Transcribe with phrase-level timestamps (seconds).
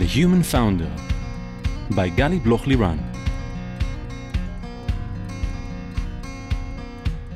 [0.00, 0.90] The Human Founder
[1.90, 2.98] by Gali Bloch Liran.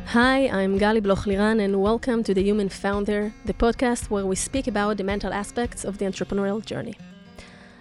[0.07, 4.35] Hi, I'm Gali Bloch Liran, and welcome to The Human Founder, the podcast where we
[4.35, 6.97] speak about the mental aspects of the entrepreneurial journey.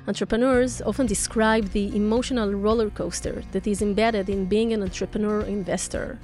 [0.05, 6.20] Entrepreneurs often describe the emotional roller coaster that is embedded in being an entrepreneur investor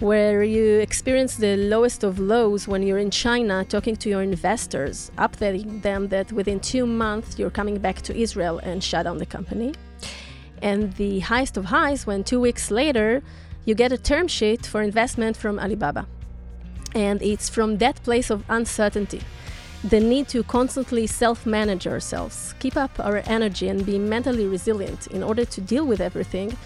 [0.00, 5.12] where you experience the lowest of lows when you're in China talking to your investors,
[5.18, 9.26] updating them that within two months you're coming back to Israel and shut down the
[9.26, 9.74] company.
[10.62, 13.22] And the highest of highs when two weeks later
[13.66, 16.06] you get a term sheet for investment from Alibaba.
[16.94, 19.20] And it's from that place of uncertainty,
[19.84, 25.06] the need to constantly self manage ourselves, keep up our energy, and be mentally resilient
[25.08, 26.56] in order to deal with everything.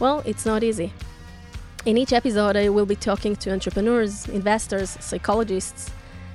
[0.00, 0.92] Well, it's not easy.
[1.86, 5.90] In each episode, I will be talking to entrepreneurs, investors, psychologists,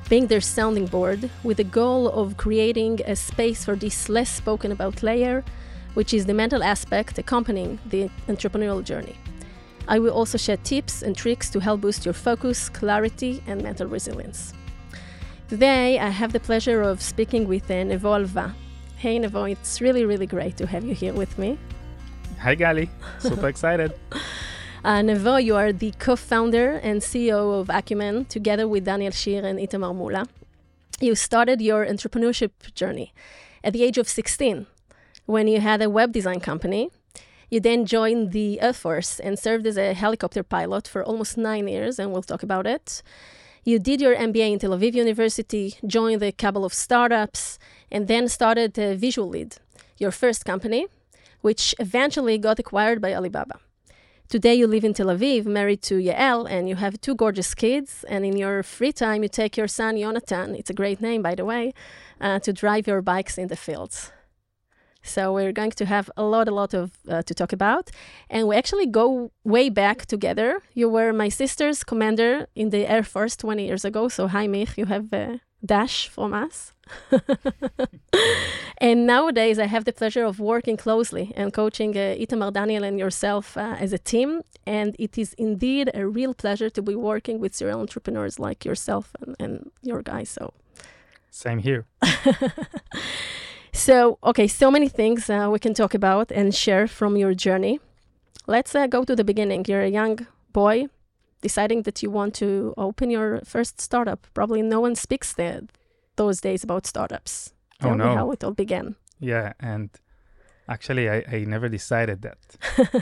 [0.09, 4.71] being their sounding board, with the goal of creating a space for this less spoken
[4.71, 5.43] about layer,
[5.95, 9.17] which is the mental aspect accompanying the entrepreneurial journey.
[9.87, 13.87] I will also share tips and tricks to help boost your focus, clarity, and mental
[13.87, 14.53] resilience.
[15.49, 18.55] Today, I have the pleasure of speaking with uh, Nevo Alva.
[18.95, 21.59] Hey, Nevo, it's really, really great to have you here with me.
[22.39, 22.87] Hi, Gali.
[23.19, 23.93] Super excited.
[24.83, 29.57] Uh, Nevo, you are the co-founder and CEO of Acumen, together with Daniel Shir and
[29.57, 30.25] Itamar Mula.
[30.99, 33.13] You started your entrepreneurship journey
[33.63, 34.67] at the age of 16
[35.25, 36.89] when you had a web design company.
[37.49, 41.69] You then joined the Air Force and served as a helicopter pilot for almost nine
[41.69, 43.01] years, and we'll talk about it.
[43.63, 47.57] You did your MBA in Tel Aviv University, joined the Cabal of Startups,
[47.89, 49.59] and then started Visualead,
[49.97, 50.87] your first company,
[51.39, 53.61] which eventually got acquired by Alibaba.
[54.33, 58.03] Today you live in Tel Aviv, married to Yael, and you have two gorgeous kids.
[58.09, 61.35] And in your free time, you take your son Jonathan, it's a great name, by
[61.35, 61.71] the way,
[62.19, 64.11] uh, to drive your bikes in the fields.
[65.03, 67.91] So we're going to have a lot, a lot of uh, to talk about,
[68.27, 70.63] and we actually go way back together.
[70.73, 74.07] You were my sister's commander in the Air Force 20 years ago.
[74.07, 76.73] So hi, Mich, you have a dash from us.
[78.77, 82.99] and nowadays, I have the pleasure of working closely and coaching uh, Itamar Daniel and
[82.99, 84.41] yourself uh, as a team.
[84.65, 89.15] And it is indeed a real pleasure to be working with serial entrepreneurs like yourself
[89.21, 90.29] and, and your guys.
[90.29, 90.53] So,
[91.29, 91.85] same here.
[93.73, 97.79] so, okay, so many things uh, we can talk about and share from your journey.
[98.45, 99.65] Let's uh, go to the beginning.
[99.67, 100.87] You're a young boy
[101.43, 104.19] deciding that you want to open your first startup.
[104.33, 105.61] Probably no one speaks there
[106.15, 107.53] those days about startups.
[107.81, 108.05] Oh, Tell no.
[108.09, 108.95] me how it all began.
[109.19, 109.89] Yeah, and
[110.67, 112.39] actually, I, I never decided that.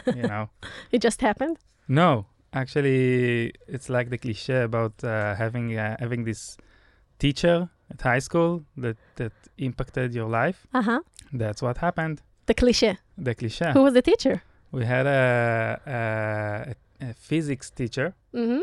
[0.15, 0.49] you know,
[0.91, 1.57] It just happened.
[1.87, 6.57] no, actually, it's like the cliche about uh, having uh, having this
[7.19, 10.59] teacher at high school that that impacted your life.
[10.73, 10.99] Uh huh.
[11.33, 12.21] That's what happened.
[12.45, 12.97] The cliche.
[13.17, 13.71] The cliche.
[13.73, 14.41] Who was the teacher?
[14.71, 16.75] We had a, a, a
[17.13, 18.61] physics teacher, Mm-hmm.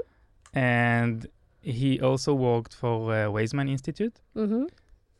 [0.54, 1.26] and
[1.62, 4.16] he also worked for uh, Weizmann Institute.
[4.36, 4.64] Mm-hmm.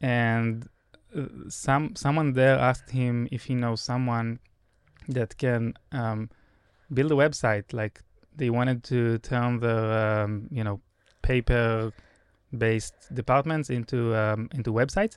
[0.00, 0.68] and
[1.16, 4.38] uh, some someone there asked him if he knows someone
[5.08, 6.28] that can um,
[6.92, 8.00] build a website like
[8.36, 9.76] they wanted to turn the
[10.24, 10.80] um, you know
[11.22, 11.92] paper
[12.56, 15.16] based departments into um, into websites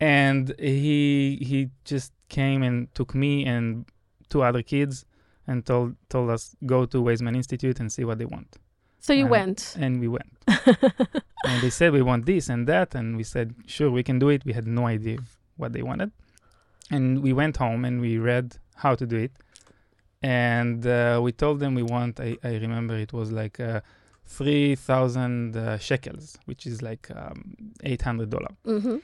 [0.00, 3.84] and he he just came and took me and
[4.28, 5.04] two other kids
[5.46, 8.56] and told told us go to Weizmann Institute and see what they want
[9.00, 9.76] So you Um, went.
[9.78, 10.32] and we went
[11.48, 14.28] and they said we want this and that and we said sure we can do
[14.28, 15.18] it we had no idea
[15.56, 16.10] what they wanted
[16.90, 19.32] and we went home and we read how to do it
[20.22, 23.80] and uh, we told them we want i, I remember it was like uh,
[24.24, 28.96] 3000 uh, shekels which is like um, 800 dollar mm-hmm.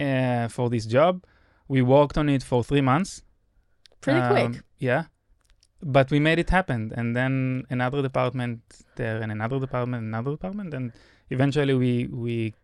[0.00, 1.24] uh, for this job
[1.68, 3.22] we worked on it for three months
[4.02, 4.62] Pretty um, quick.
[4.78, 5.04] Yeah.
[5.82, 6.92] But we made it happen.
[6.96, 8.60] And then another department
[8.96, 10.74] there and another department, another department.
[10.74, 10.92] And
[11.30, 12.54] eventually we we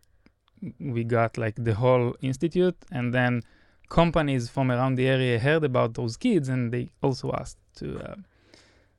[0.79, 3.43] we got like the whole institute and then
[3.89, 8.15] companies from around the area heard about those kids and they also asked to uh,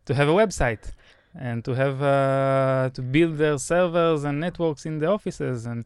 [0.07, 0.93] to have a website
[1.39, 5.85] and to have uh, to build their servers and networks in the offices and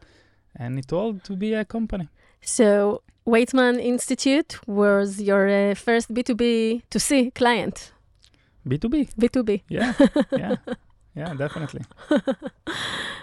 [0.57, 2.09] and it all to be a company.
[2.41, 7.94] So Weizmann Institute was your uh, first B2B to C client.
[8.67, 9.15] B2B.
[9.15, 9.63] B2B.
[9.69, 9.93] Yeah.
[10.33, 10.57] yeah.
[11.15, 11.83] Yeah, definitely.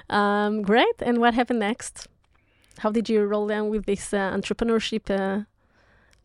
[0.10, 1.02] Um, great.
[1.02, 2.08] And what happened next?
[2.80, 5.44] How did you roll down with this uh, entrepreneurship uh,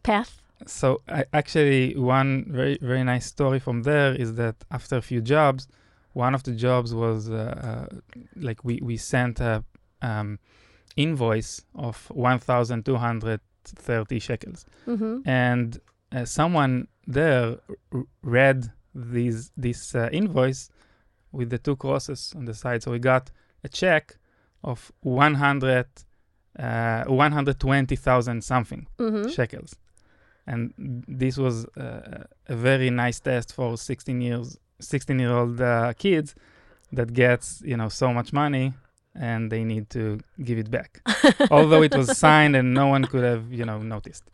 [0.03, 0.43] path?
[0.67, 5.21] So I, actually, one very very nice story from there is that after a few
[5.21, 5.69] jobs,
[6.15, 7.87] one of the jobs was uh, uh,
[8.35, 9.63] like we we sent a
[10.03, 10.41] um,
[10.97, 14.65] invoice of 1,230 shekels.
[14.87, 15.29] Mm-hmm.
[15.29, 15.79] And
[16.13, 17.59] uh, someone there
[18.23, 20.71] read these this uh, invoice
[21.33, 22.83] with the two crosses on the side.
[22.83, 23.31] So we got
[23.63, 24.17] a check
[24.65, 25.87] of 100,
[26.59, 29.29] uh, 120,000 something Mm-hmm.
[29.29, 29.77] shekels.
[30.47, 30.73] And
[31.09, 36.35] this was uh, a very nice test for 16 years 16 year old uh, kids
[36.93, 38.73] that gets you know so much money
[39.15, 41.01] and they need to give it back
[41.51, 44.25] although it was signed and no one could have you know noticed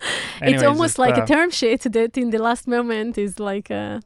[0.42, 3.70] it's almost just, like uh, a term sheet that in the last moment is like
[3.70, 4.00] uh,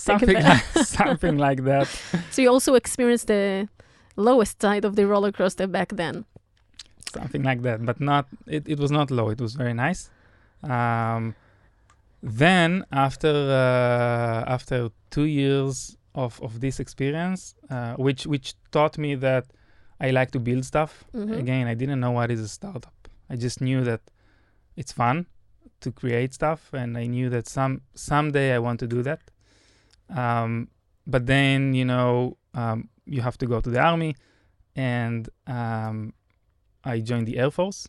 [0.00, 0.62] something like,
[1.00, 1.88] something like that.
[2.30, 3.68] So you also experienced the
[4.16, 6.24] lowest side of the roller coaster back then.
[7.12, 9.30] Something like that but not it, it was not low.
[9.30, 10.10] It was very nice.
[10.62, 11.34] Um,
[12.22, 19.14] then after uh, after two years of, of this experience uh, which which taught me
[19.14, 19.44] that
[20.00, 21.04] i like to build stuff.
[21.14, 21.38] Mhm.
[21.38, 22.94] again i didn't know what is a startup.
[23.32, 24.00] I just knew that
[24.76, 25.26] it's fun
[25.80, 29.20] to create stuff and i knew that some someday i want to do that
[30.16, 30.68] um,
[31.06, 34.14] but then you know um, you have to go to the army
[34.76, 36.12] and um,
[36.84, 37.86] i joined the air force.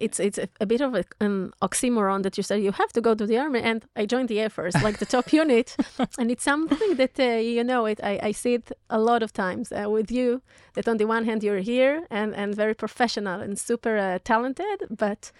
[0.00, 3.00] It's it's a, a bit of a, an oxymoron that you said you have to
[3.00, 5.76] go to the army and I joined the air force like the top unit.
[6.18, 9.32] And it's something that uh, you know it I, I see it a lot of
[9.32, 10.40] times uh, with you
[10.74, 14.86] that on the one hand you're here and and very professional and super uh, talented
[14.88, 15.32] but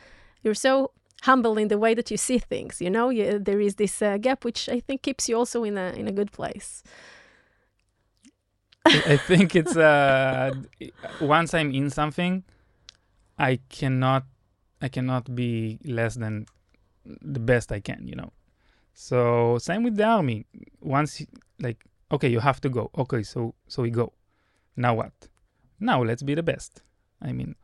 [0.43, 0.91] you're so
[1.23, 4.17] humble in the way that you see things you know you, there is this uh,
[4.19, 6.82] gap which I think keeps you also in a in a good place
[8.88, 10.53] I think it's uh,
[11.20, 12.44] once I'm in something,
[13.38, 14.25] I cannot,
[14.81, 16.47] I cannot be less than
[17.05, 18.32] the best I can, you know.
[18.94, 20.47] So same with the army.
[20.81, 21.25] Once,
[21.61, 22.91] like, okay, you have to go.
[22.97, 24.12] Okay, so so we go.
[24.76, 25.12] Now what?
[25.81, 26.82] Now let's be the best.
[27.21, 27.55] I mean,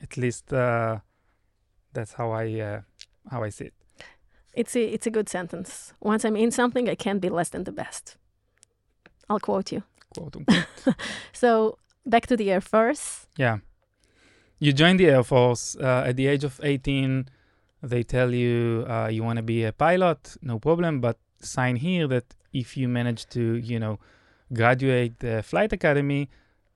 [0.00, 1.00] at least uh,
[1.94, 2.80] that's how I uh,
[3.30, 3.74] how I see it.
[4.54, 7.64] it's a it's a good sentence once I'm in something I can't be less than
[7.64, 8.16] the best
[9.28, 9.82] I'll quote you
[10.14, 10.96] Quote unquote.
[11.32, 13.58] so back to the air force Yeah.
[14.60, 17.28] You join the Air Force uh, at the age of 18.
[17.82, 22.06] They tell you uh, you want to be a pilot, no problem, but sign here
[22.08, 23.98] that if you manage to, you know,
[24.52, 26.30] graduate the flight academy,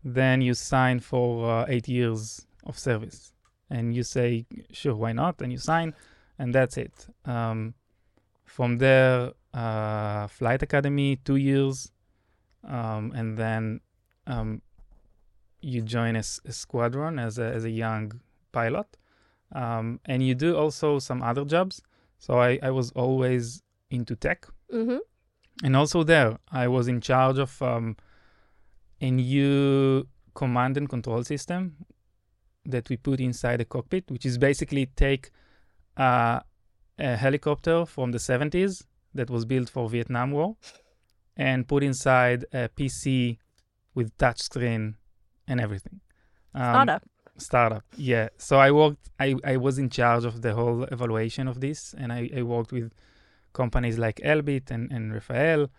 [0.05, 3.33] then you sign for uh, eight years of service.
[3.71, 5.41] And you say, sure, why not?
[5.43, 5.95] And you sign,
[6.39, 7.07] and that's it.
[7.25, 7.75] Um,
[8.45, 11.93] from there, uh, flight academy, two years,
[12.65, 13.81] um, and then
[14.27, 14.63] um,
[15.61, 18.21] you join a squadron as a, as a young
[18.53, 18.87] pilot
[19.55, 21.83] um, and you do also some other jobs
[22.19, 24.99] so I, I was always into tech mm-hmm.
[25.65, 27.97] and also there i was in charge of um,
[29.01, 31.77] a new command and control system
[32.69, 35.31] that we put inside the cockpit which is basically take
[35.97, 36.39] uh,
[36.99, 38.85] a helicopter from the 70s
[39.15, 40.57] that was built for vietnam war
[41.37, 43.39] and put inside a pc
[43.95, 44.95] with touchscreen
[45.49, 46.01] and everything.
[46.55, 47.03] Um, startup.
[47.39, 48.29] Startup yeah.
[48.37, 52.13] So i worked i i was in charge of the whole evaluation of this and
[52.13, 52.93] i, I worked with
[53.53, 55.71] companies like elbit and, and rafael.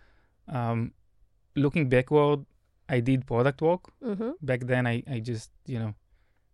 [0.48, 0.92] Um,
[1.54, 2.40] looking backward
[2.88, 3.82] i did product work.
[4.10, 4.30] Mm-hmm.
[4.42, 5.94] back then I, I just you know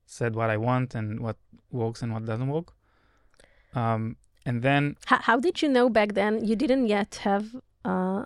[0.06, 1.36] said what i want and what
[1.70, 2.72] works and what doesn't work
[3.74, 7.44] um, and then How, how did you know back then you didn't yet have
[7.84, 8.24] uh,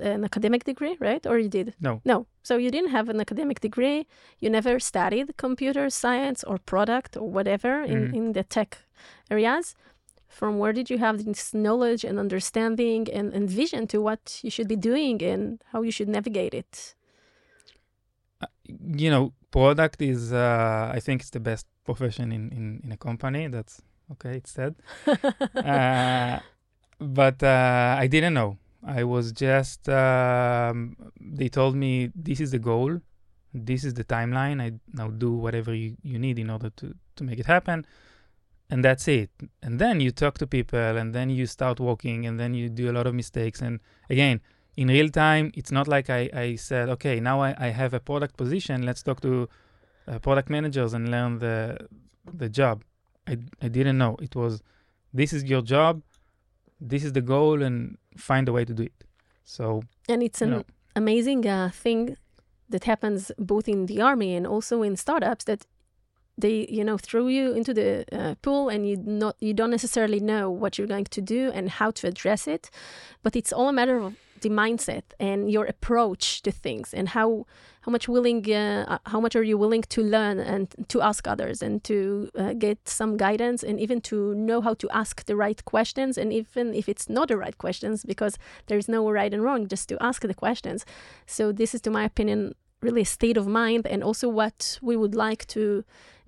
[0.00, 1.24] an academic degree, right?
[1.26, 1.74] Or you did?
[1.80, 2.00] No.
[2.04, 2.26] No.
[2.42, 4.06] So you didn't have an academic degree.
[4.40, 8.14] You never studied computer science or product or whatever in, Mhm.
[8.16, 8.78] in the tech
[9.30, 9.74] areas.
[10.28, 14.50] From where did you have this knowledge and understanding and, and vision to what you
[14.50, 16.95] should be doing and how you should navigate it?
[18.66, 22.96] You know product is uh, i think it's the best profession in, in, in a
[22.96, 24.74] company that's okay it's said
[25.56, 26.38] uh,
[26.98, 28.58] but uh, I didn't know.
[28.84, 33.00] I was just, um, they told me this is the goal,
[33.52, 34.62] this is the timeline.
[34.62, 37.86] I now do whatever you, you need in order to, to make it happen.
[38.70, 39.30] And that's it.
[39.62, 42.90] And then you talk to people and then you start walking, and then you do
[42.90, 43.60] a lot of mistakes.
[43.60, 44.40] And again,
[44.76, 48.00] in real time, it's not like I, I said, okay, now I, I have a
[48.00, 48.82] product position.
[48.82, 49.48] Let's talk to
[50.06, 51.78] uh, product managers and learn the,
[52.32, 52.84] the job.
[53.26, 54.16] I, I didn't know.
[54.20, 54.62] It was,
[55.14, 56.02] this is your job,
[56.80, 59.04] this is the goal, and find a way to do it.
[59.44, 60.64] So, And it's an know,
[60.94, 62.16] amazing uh, thing
[62.68, 65.66] that happens both in the army and also in startups that
[66.38, 70.20] they you know throw you into the uh, pool and you not you don't necessarily
[70.20, 72.68] know what you're going to do and how to address it
[73.22, 77.46] but it's all a matter of the mindset and your approach to things and how
[77.82, 81.28] how much willing uh, uh, how much are you willing to learn and to ask
[81.28, 85.36] others and to uh, get some guidance and even to know how to ask the
[85.36, 89.42] right questions and even if it's not the right questions because there's no right and
[89.42, 90.84] wrong just to ask the questions.
[91.26, 92.54] So this is to my opinion
[92.86, 95.62] really a state of mind and also what we would like to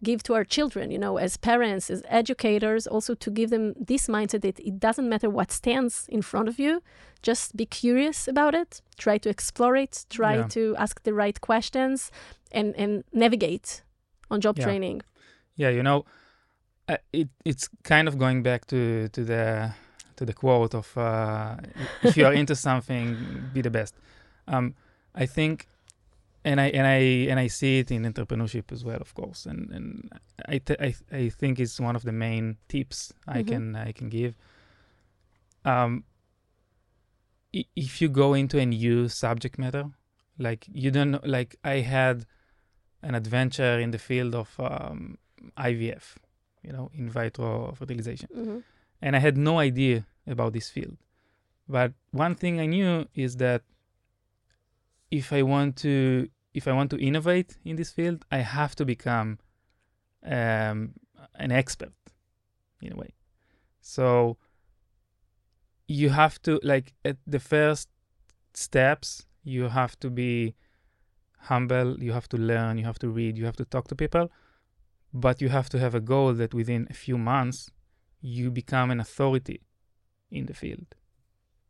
[0.04, 4.06] give to our children, you know, as parents, as educators, also to give them this
[4.08, 6.80] mindset that it doesn't matter what stands in front of you,
[7.22, 10.48] just be curious about it, try to explore it, try Yeah.
[10.48, 12.10] to ask the right questions,
[12.52, 13.82] and, and navigate
[14.30, 14.64] on job Yeah.
[14.66, 15.00] training.
[15.56, 16.04] Yeah, you know,
[16.88, 19.70] uh, it it's kind of going back to to the
[20.16, 21.56] to the quote of uh,
[22.02, 23.94] if you are into something, be the best.
[24.46, 24.74] Um,
[25.22, 25.66] I think,
[26.44, 26.98] and I and I
[27.30, 29.46] and I see it in entrepreneurship as well, of course.
[29.46, 30.10] And and
[30.46, 33.46] I th- I I think it's one of the main tips I Mhm.
[33.48, 34.34] can I can give.
[35.64, 36.04] Um,
[37.52, 39.90] if you go into a new subject matter,
[40.38, 42.26] like you don't know, like I had
[43.02, 45.18] an adventure in the field of um,
[45.56, 46.16] IVF,
[46.62, 48.28] you know, in vitro fertilization.
[48.34, 48.62] Mhm.
[49.00, 50.96] And I had no idea about this field.
[51.68, 53.62] But one thing I knew is that
[55.10, 58.84] if I want to if I want to innovate in this field, I have to
[58.84, 59.38] become
[60.24, 60.94] um,
[61.34, 61.92] an expert
[62.82, 63.14] in a way.
[63.80, 64.38] So
[65.86, 67.88] you have to like at the first
[68.54, 70.54] steps, you have to be
[71.42, 74.30] humble, you have to learn, you have to read, you have to talk to people,
[75.12, 77.70] but you have to have a goal that within a few months
[78.20, 79.62] you become an authority
[80.30, 80.94] in the field.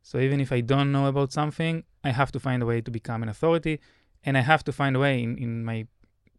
[0.03, 2.91] So even if I don't know about something, I have to find a way to
[2.91, 3.81] become an authority,
[4.25, 5.87] and I have to find a way in, in my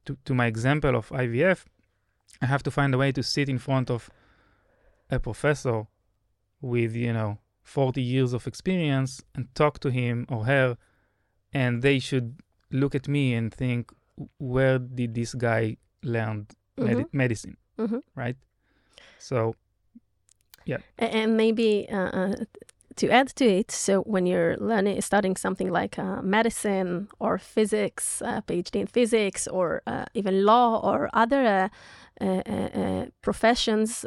[0.05, 1.65] to, to my example of IVF,
[2.41, 4.09] I have to find a way to sit in front of
[5.09, 5.87] a professor
[6.61, 10.77] with you know 40 years of experience and talk to him or her,
[11.53, 12.39] and they should
[12.71, 13.91] look at me and think,
[14.37, 16.47] where did this guy learn
[16.77, 17.13] medi- Mhm.
[17.13, 18.01] medicine, Mhm.
[18.15, 18.37] right?
[19.17, 19.55] So
[20.65, 20.77] yeah.
[20.97, 22.35] And maybe uh, uh,
[22.99, 28.21] to add to it, so when you're learning, studying something like uh, medicine or physics,
[28.21, 34.05] uh, PhD in physics, or uh, even law or other uh, uh, uh, professions,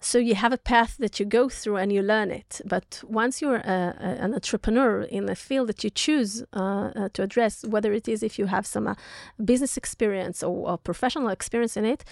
[0.00, 2.62] so you have a path that you go through and you learn it.
[2.64, 7.08] But once you're a, a, an entrepreneur in a field that you choose uh, uh,
[7.12, 8.94] to address, whether it is if you have some uh,
[9.44, 12.02] business experience or, or professional experience in it,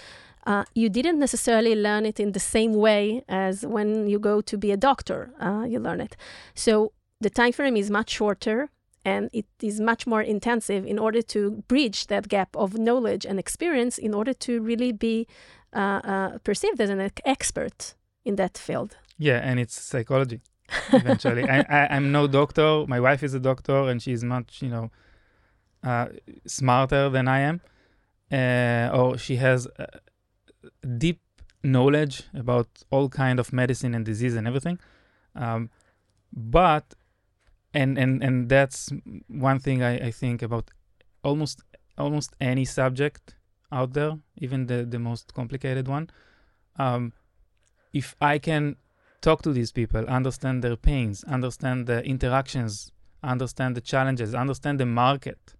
[0.45, 4.57] uh, you didn't necessarily learn it in the same way as when you go to
[4.57, 5.31] be a doctor.
[5.39, 6.15] Uh, you learn it,
[6.53, 6.91] so
[7.21, 8.69] the time frame is much shorter
[9.05, 13.39] and it is much more intensive in order to bridge that gap of knowledge and
[13.39, 15.25] experience in order to really be
[15.73, 18.97] uh, uh, perceived as an expert in that field.
[19.17, 20.41] yeah, and it's psychology.
[20.93, 22.85] Eventually, I, I'm no doctor.
[22.87, 24.91] My wife is a doctor, and she's much you know
[25.83, 26.07] uh,
[26.45, 27.61] smarter than I am,
[28.31, 29.85] uh, or she has uh,
[30.97, 31.19] deep
[31.63, 34.79] knowledge about all kind of medicine and disease and everything.
[35.35, 35.69] Um,
[36.33, 36.93] but
[37.73, 38.91] and and and that's
[39.27, 40.71] one thing I, I think about
[41.23, 41.61] almost
[41.97, 43.35] almost any subject
[43.71, 46.09] out there, even the the most complicated one.
[46.77, 47.13] Um,
[47.93, 48.77] if I can
[49.21, 52.91] talk to these people, understand their pains, understand the interactions,
[53.23, 55.55] understand the challenges, understand the market,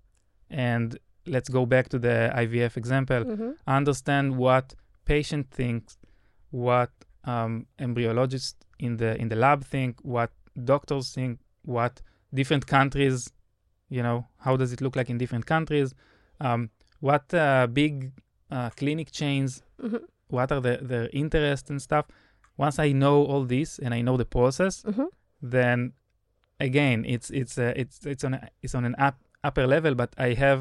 [0.50, 3.56] and let's go back to the IVF example Mhm.
[3.68, 4.74] understand what
[5.14, 5.92] patient thinks,
[6.68, 6.92] what
[7.34, 7.52] um,
[7.86, 10.32] embryologists in the in the lab think, what
[10.74, 11.34] doctors think,
[11.76, 11.94] what
[12.40, 13.18] different countries,
[13.98, 15.90] you know, how does it look like in different countries,
[16.48, 16.70] um,
[17.08, 17.94] what uh, big
[18.56, 19.52] uh, clinic chains,
[19.88, 20.02] Mhm.
[20.36, 22.06] what are the, their interests and stuff.
[22.66, 25.08] Once I know all this and I know the process, Mhm.
[25.58, 25.94] then
[26.68, 29.16] again, it's it's uh, it's it's on a, it's on an up,
[29.48, 30.60] upper level, but I have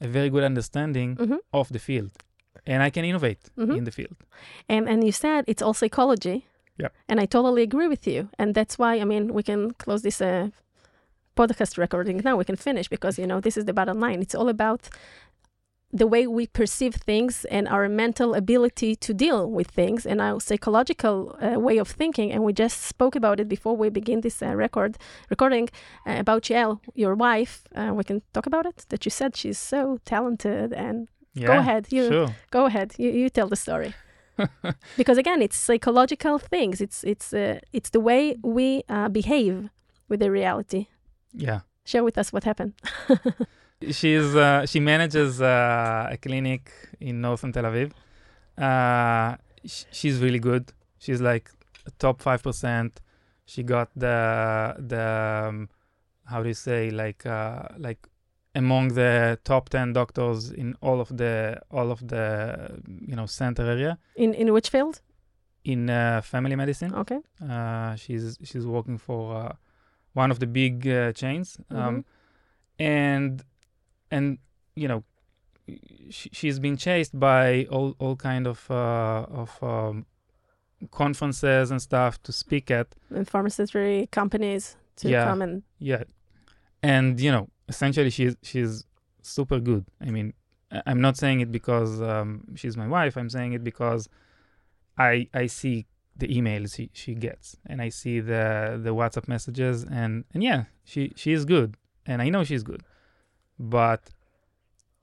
[0.00, 1.38] a very good understanding Mhm.
[1.52, 2.12] of the field,
[2.66, 3.76] and I can innovate Mhm.
[3.78, 4.16] in the field.
[4.68, 6.46] And and you said it's all psychology.
[6.80, 6.90] Yeah.
[7.08, 8.28] And I totally agree with you.
[8.38, 10.48] And that's why I mean we can close this uh,
[11.36, 12.36] podcast recording now.
[12.38, 14.20] We can finish because you know this is the bottom line.
[14.22, 14.88] It's all about
[16.00, 20.38] the way we perceive things and our mental ability to deal with things and our
[20.40, 22.30] psychological uh, way of thinking.
[22.32, 24.98] And we just spoke about it before we begin this uh, record
[25.30, 25.68] recording
[26.06, 27.62] uh, about Yael, your wife.
[27.74, 28.84] Uh, we can talk about it.
[28.90, 31.08] That you said she's so talented and
[31.40, 32.34] Yeah, ahead, you- sure.
[32.50, 33.92] go ahead you, you tell the story
[34.96, 39.68] because again it's psychological things it's it's uh, it's the way we uh, behave
[40.08, 40.86] with the reality
[41.46, 42.72] Yeah, share with us what happened
[43.90, 47.90] she's uh, she manages uh, a clinic in northern Tel Aviv.
[48.56, 50.72] Uh, sh- she's really good.
[50.98, 51.50] She's like
[51.98, 53.00] top five percent.
[53.46, 55.68] She got the the um,
[56.24, 58.00] how do you say like uh, like
[58.58, 61.34] among the top ten doctors in all of the
[61.70, 62.22] all of the
[63.10, 65.00] you know center area In in which field?
[65.64, 66.92] in uh, family medicine.
[66.94, 67.20] Okay.
[67.50, 69.52] Uh, she's she's working for uh,
[70.22, 72.04] one of the big uh, chains, um,
[72.78, 73.42] and
[74.10, 74.38] and
[74.82, 75.02] you know
[76.10, 80.06] she, she's been chased by all all kind of uh, of um,
[80.90, 82.86] conferences and stuff to speak at.
[83.14, 85.24] And pharmaceutical companies to Yeah.
[85.28, 86.04] come and Yeah,
[86.82, 88.84] and you know essentially she's she's
[89.22, 89.84] super good.
[90.00, 90.34] I mean,
[90.86, 93.16] I'm not saying it because um, she's my wife.
[93.16, 94.08] I'm saying it because
[94.96, 99.84] I I see the emails she, she gets and I see the the WhatsApp messages
[99.84, 102.82] and and yeah, she she is good and I know she's good,
[103.58, 104.10] but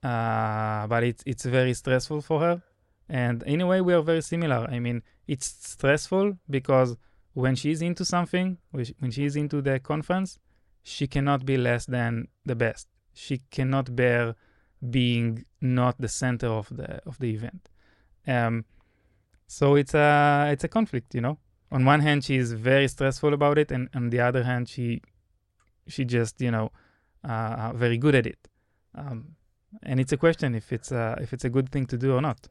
[0.02, 2.62] uh, but it's it's very stressful for her.
[3.08, 4.66] And in a way, we are very similar.
[4.68, 6.96] I mean, it's stressful because
[7.34, 10.38] when she's into something, when she's into the conference,
[10.86, 12.86] she cannot be less than the best.
[13.12, 14.36] She cannot bear
[14.88, 17.68] being not the center of the of the event.
[18.26, 18.64] Um,
[19.48, 21.38] so it's a it's a conflict, you know.
[21.72, 25.02] On one hand, she is very stressful about it, and on the other hand, she
[25.88, 26.70] she just you know
[27.24, 28.48] uh, very good at it.
[28.94, 29.34] Um,
[29.82, 32.22] and it's a question if it's a, if it's a good thing to do or
[32.22, 32.48] not.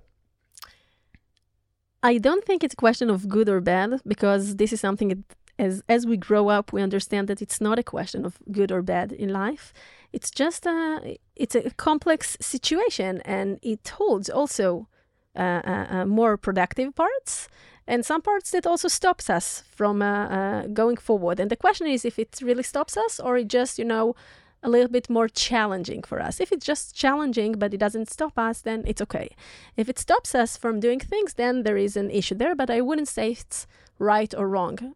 [2.03, 5.23] I don't think it's a question of good or bad because this is something that
[5.57, 8.81] as as we grow up we understand that it's not a question of good or
[8.81, 9.73] bad in life.
[10.11, 14.87] It's just a it's a complex situation and it holds also
[15.35, 17.49] uh, uh, uh, more productive parts
[17.87, 21.39] and some parts that also stops us from uh, uh, going forward.
[21.39, 24.15] And the question is if it really stops us or it just you know
[24.63, 26.41] a little bit more challenging for us.
[26.41, 29.35] If it's just challenging but it doesn't stop us, then it's okay.
[29.77, 32.81] If it stops us from doing things, then there is an issue there, but I
[32.81, 33.67] wouldn't say it's
[33.99, 34.95] right or wrong.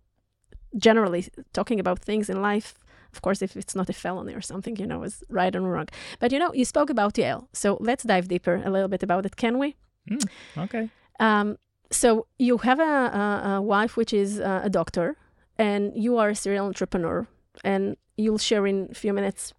[0.78, 2.76] Generally, talking about things in life,
[3.14, 5.88] of course, if it's not a felony or something, you know, is right or wrong.
[6.20, 9.26] But you know, you spoke about Yael so let's dive deeper a little bit about
[9.26, 9.76] it, can we?
[10.58, 10.90] Okay.
[11.20, 11.58] Um,
[11.92, 15.18] so you have a, a, a wife which is uh, a doctor,
[15.58, 17.28] and you are a serial entrepreneur,
[17.64, 19.54] and you'll share in a few minutes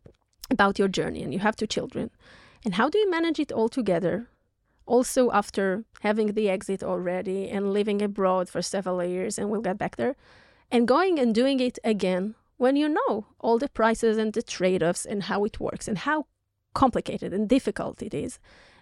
[0.51, 2.11] about your journey, and you have two children.
[2.65, 4.29] And how do you manage it all together?
[4.87, 9.79] Also, after having the exit already and living abroad for several years, and we'll get
[9.79, 10.17] back there,
[10.71, 14.83] and going and doing it again when you know all the prices and the trade
[14.83, 16.27] offs and how it works and how
[16.75, 18.39] complicated and difficult it is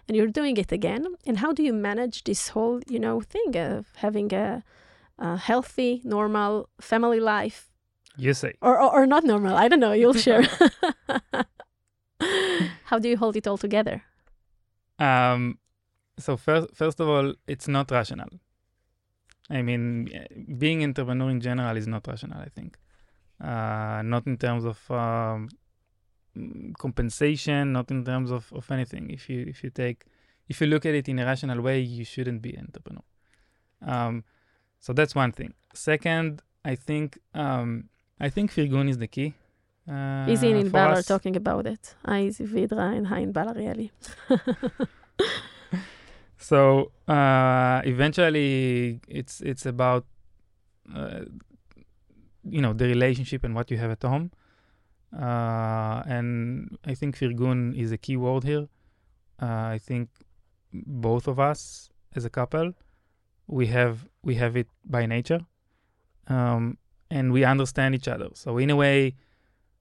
[0.07, 3.55] and you're doing it again and how do you manage this whole you know thing
[3.57, 4.63] of having a,
[5.17, 7.71] a healthy normal family life
[8.17, 8.53] You say.
[8.61, 10.43] or, or or not normal i don't know you'll share
[12.85, 14.03] how do you hold it all together
[14.99, 15.57] Um,
[16.17, 18.27] so first, first of all, it's not rational.
[19.49, 20.09] I mean,
[20.57, 22.39] being entrepreneur in general is not rational.
[22.39, 22.77] I think,
[23.41, 25.49] uh, not in terms of um,
[26.77, 29.09] compensation, not in terms of, of anything.
[29.09, 30.05] If you if you take
[30.47, 33.03] if you look at it in a rational way, you shouldn't be an entrepreneur.
[33.81, 34.23] Um,
[34.79, 35.53] so that's one thing.
[35.73, 39.33] Second, I think um, I think Firgun is the key.
[39.89, 41.95] Uh, Easy and for Inbal are talking about it.
[42.07, 43.89] Easy Vidra and Inbal Arieli.
[46.39, 50.05] So uh, eventually, it's it's about
[50.95, 51.25] uh,
[52.43, 54.31] you know the relationship and what you have at home,
[55.13, 58.67] uh, and I think Firgun is a key word here.
[59.41, 60.09] Uh, I think
[60.73, 62.73] both of us as a couple,
[63.47, 65.41] we have we have it by nature,
[66.27, 66.77] um,
[67.11, 68.29] and we understand each other.
[68.33, 69.15] So in a way,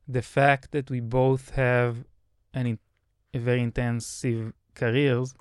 [0.08, 2.04] the fact that we both have
[2.52, 2.78] an in,
[3.32, 5.34] a very intensive careers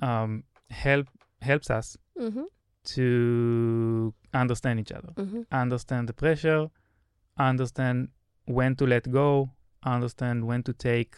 [0.00, 1.06] um, help
[1.40, 2.42] helps us mm-hmm,
[2.84, 5.42] to understand each other, mm-hmm.
[5.52, 6.68] understand the pressure,
[7.38, 8.08] understand
[8.46, 9.50] when to let go,
[9.84, 11.16] understand when to take,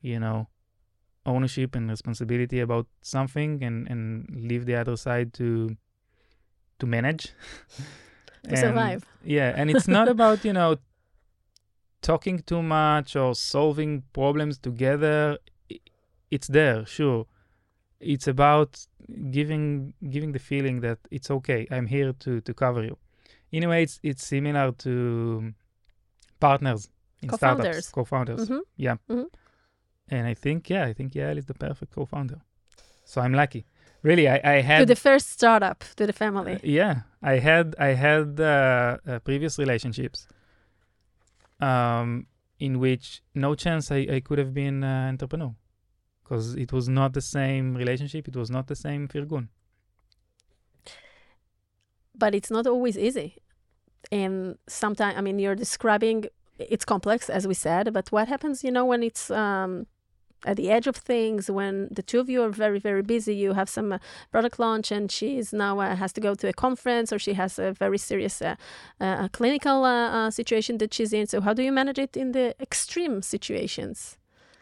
[0.00, 0.48] you know,
[1.26, 5.76] ownership and responsibility about something, and and leave the other side to
[6.78, 7.32] to manage
[8.48, 9.04] To survive.
[9.24, 10.76] Yeah, and it's not about you know
[12.00, 15.38] talking too much or solving problems together.
[16.30, 17.26] It's there, sure
[18.00, 18.86] it's about
[19.30, 22.96] giving giving the feeling that it's okay i'm here to to cover you
[23.52, 25.52] in a way it's it's similar to
[26.40, 26.88] partners
[27.22, 27.64] in Co-founders.
[27.86, 28.60] startups co-founders Mhm.
[28.76, 29.26] yeah Mhm.
[30.10, 32.40] and i think yeah i think yael is the perfect co-founder
[33.04, 33.64] so i'm lucky
[34.02, 36.54] really i i had To the first startup, to the family.
[36.54, 40.28] uh, yeah i had i had uh, uh, previous relationships
[41.60, 42.26] um
[42.60, 45.54] in which no chance i, I could have been uh, entrepreneur
[46.28, 49.48] because it was not the same relationship it was not the same firgun
[52.14, 53.36] but it's not always easy
[54.10, 56.26] and sometimes, I mean, you're describing
[56.58, 59.86] it's complex, as we said, but what happens, you know, when it's um,
[60.44, 63.52] at the edge of things, when the two of you are very, very busy, you
[63.52, 63.98] have some uh,
[64.32, 67.60] product launch, and she's now uh, has to go to a conference, or she has
[67.60, 68.56] a very serious uh,
[69.00, 71.28] uh, clinical uh, situation that she's in.
[71.28, 74.18] So, how do you manage it in the extreme situations?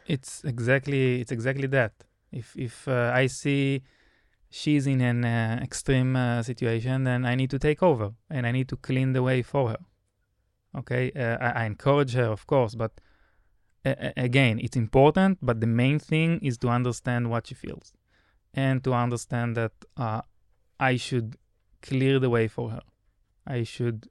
[0.07, 1.92] It's exactly it's exactly that.
[2.33, 3.83] If if uh, I see
[4.51, 8.53] she's in an uh, extreme uh, situation, then I need to take over and I
[8.53, 9.79] need to clean the way for her.
[10.77, 13.01] Okay, uh, I, I encourage her, of course, but
[14.16, 15.38] again, it's important.
[15.42, 17.92] But the main thing is to understand what she feels
[18.55, 20.23] and to understand that uh,
[20.81, 21.37] I should
[21.83, 22.83] clear the way for her.
[23.47, 24.09] I should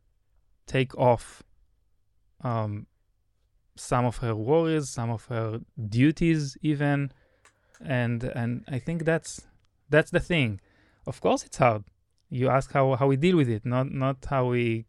[0.66, 1.44] take off
[2.42, 2.88] um,
[3.76, 5.60] some of her worries, some of her
[5.90, 7.12] duties, even,
[7.82, 9.48] and and I think that's
[9.90, 10.62] that's the thing.
[11.08, 11.84] Of course, it's hard.
[12.30, 14.86] You ask how how we deal with it, not not how we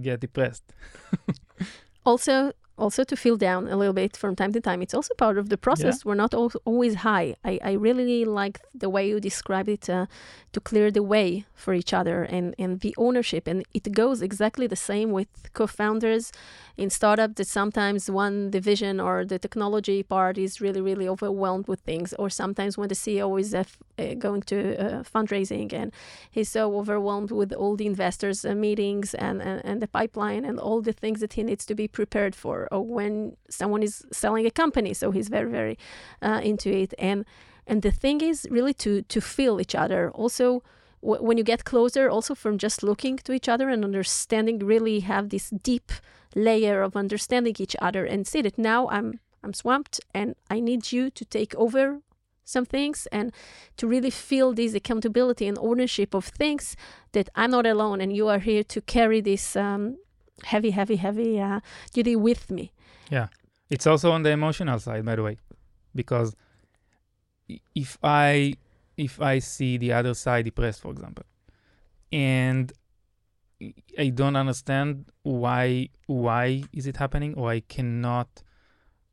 [0.00, 0.64] get depressed.
[2.04, 4.80] also also to feel down a little bit from time to time.
[4.82, 5.96] It's also part of the process.
[6.06, 7.36] We're not al- always high.
[7.44, 10.06] I, I really like the way you described it uh,
[10.52, 13.46] to clear the way for each other and, and the ownership.
[13.46, 16.32] And it goes exactly the same with co-founders.
[16.76, 21.80] In startup that sometimes one division or the technology part is really really overwhelmed with
[21.80, 22.14] things.
[22.14, 25.92] Or sometimes when the ceo is uh, f- uh, going to uh, fundraising and
[26.30, 30.58] he's so overwhelmed with all the investors uh, meetings and, and, and the pipeline and
[30.58, 34.46] all the things that he needs to be prepared for or when someone is selling
[34.46, 35.78] a company so he's very very
[36.22, 36.94] uh, into it.
[36.98, 37.24] And
[37.66, 40.10] and the thing is really to to feel each other.
[40.10, 40.62] Also
[41.00, 45.30] when you get closer also from just looking to each other and understanding really have
[45.30, 45.92] this deep
[46.34, 50.92] layer of understanding each other and see that now i'm i'm swamped and i need
[50.92, 52.00] you to take over
[52.44, 53.32] some things and
[53.76, 56.76] to really feel this accountability and ownership of things
[57.12, 59.96] that i'm not alone and you are here to carry this um,
[60.44, 61.60] heavy heavy heavy uh,
[61.92, 62.72] duty with me
[63.10, 63.28] Yeah.
[63.70, 65.38] It's also on the emotional side, by the way,
[65.94, 66.34] because
[67.74, 68.54] if I
[68.96, 71.24] if I see the other side depressed, for example,
[72.12, 72.72] and
[73.96, 78.42] I don't understand why why is it happening, or I cannot,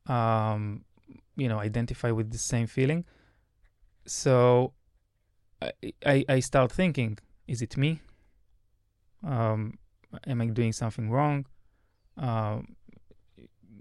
[0.06, 0.84] um,
[1.36, 3.04] you know, identify with the same feeling,
[4.06, 4.72] so
[5.62, 5.72] I
[6.04, 8.00] I, I start thinking, is it me?
[9.24, 9.78] Um,
[10.26, 11.46] am I doing something wrong?
[12.16, 12.76] Um,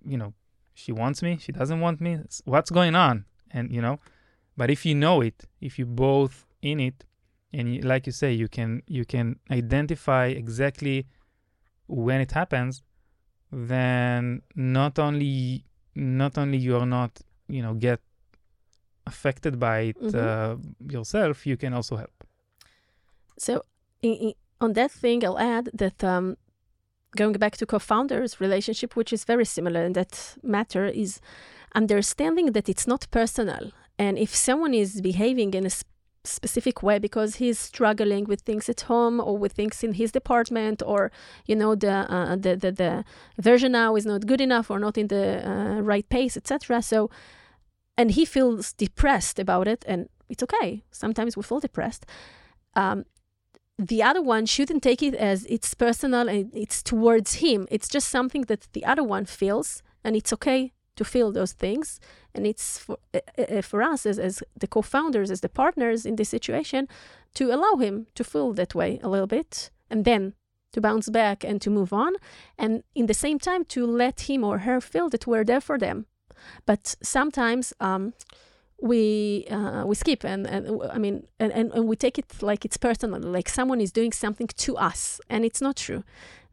[0.06, 0.34] you know,
[0.74, 4.00] she wants me she doesn't want me what's going on and you know
[4.56, 7.04] but if you know it if you both in it
[7.52, 11.08] and you, like you say you can you can identify exactly
[11.88, 12.84] when it happens
[13.52, 15.64] then not only
[15.96, 18.00] not only you're not you know get
[19.08, 20.16] affected by it Mhm.
[20.16, 20.58] uh,
[20.94, 22.24] yourself you can also help
[23.40, 23.62] So,
[24.60, 26.38] on that thing, I'll add that um,
[27.16, 31.20] going back to co-founders relationship, which is very similar in that matter, is
[31.76, 33.72] understanding that it's not personal.
[34.00, 35.84] And if someone is behaving in a s-
[36.24, 40.82] specific way because he's struggling with things at home or with things in his department,
[40.86, 41.12] or
[41.46, 43.06] you know the uh, the, the the
[43.40, 46.82] version now is not good enough or not in the uh, right pace, etc.
[46.82, 47.10] So,
[47.98, 50.84] and he feels depressed about it, and it's okay.
[50.92, 52.06] Sometimes we feel depressed.
[52.76, 53.06] Um,
[53.78, 57.68] the other one shouldn't take it as it's personal and it's towards him.
[57.70, 62.00] It's just something that the other one feels, and it's okay to feel those things.
[62.34, 66.16] And it's for, uh, for us as, as the co founders, as the partners in
[66.16, 66.88] this situation,
[67.36, 70.34] to allow him to feel that way a little bit and then
[70.74, 72.14] to bounce back and to move on.
[72.58, 75.78] And in the same time, to let him or her feel that we're there for
[75.78, 76.08] them.
[76.66, 78.14] But sometimes, um,
[78.80, 82.64] we uh, we skip and, and I mean and, and, and we take it like
[82.64, 86.04] it's personal like someone is doing something to us and it's not true.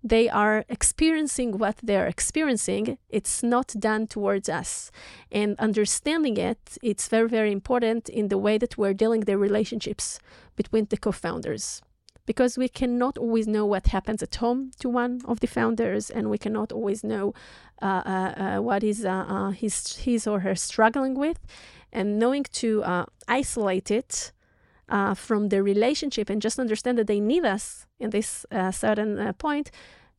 [0.03, 2.99] They are experiencing what they're experiencing.
[3.09, 4.91] It's not done towards us.
[5.33, 10.19] And understanding it it's very very important in the way that we're dealing the relationships
[10.57, 11.83] between the co-founders.
[12.27, 16.31] Because we cannot always know what happens at home to one of the founders and
[16.31, 17.35] we cannot always know
[17.83, 21.39] uh, uh, uh, what is uh, uh, his, his or her struggling with
[21.95, 24.33] and knowing to uh, isolate it
[24.89, 29.19] uh, from the relationship and just understand that they need us in this uh, certain
[29.19, 29.71] uh, point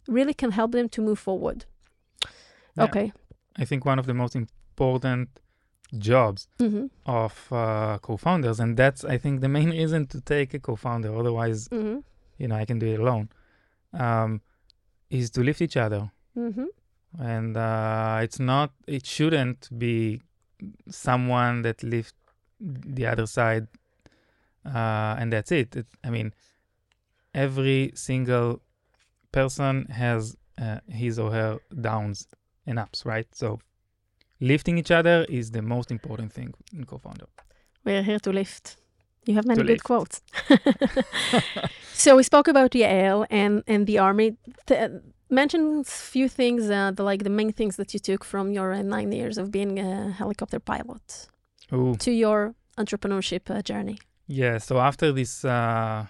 [0.08, 1.66] really can help them to move forward.
[2.78, 2.84] Yeah.
[2.86, 3.12] Okay.
[3.58, 5.30] i think one of the most important
[5.98, 6.86] jobs Mm-hmm.
[7.06, 11.60] of uh, co-founders and that's i think the main reason to take a co-founder otherwise
[11.70, 12.00] Mm-hmm.
[12.42, 13.30] you know i can do it alone
[13.94, 14.42] um,
[15.10, 16.66] is to lift each other Mm-hmm.
[17.36, 20.22] and uh, it's not it shouldn't be
[20.90, 22.16] someone that lift
[22.60, 23.68] the other side
[24.66, 25.76] uh, and that's it.
[25.76, 26.34] it i mean
[27.34, 28.62] every single
[29.32, 32.28] person has uh, his or her downs
[32.66, 33.28] and ups, right?
[33.34, 33.60] So
[34.40, 37.28] lifting each other is the most important thing in co-founder.
[37.84, 38.78] We're here to lift.
[39.26, 39.84] You have many good lift.
[39.84, 40.22] quotes.
[41.94, 44.38] so we spoke about Yael and, and the army.
[45.30, 48.74] Mention a few things, uh, the, like the main things that you took from your
[48.74, 51.28] uh, nine years of being a helicopter pilot
[51.74, 51.96] Ooh.
[51.98, 53.98] to your entrepreneurship uh, journey.
[54.28, 56.06] Yeah, so after this uh,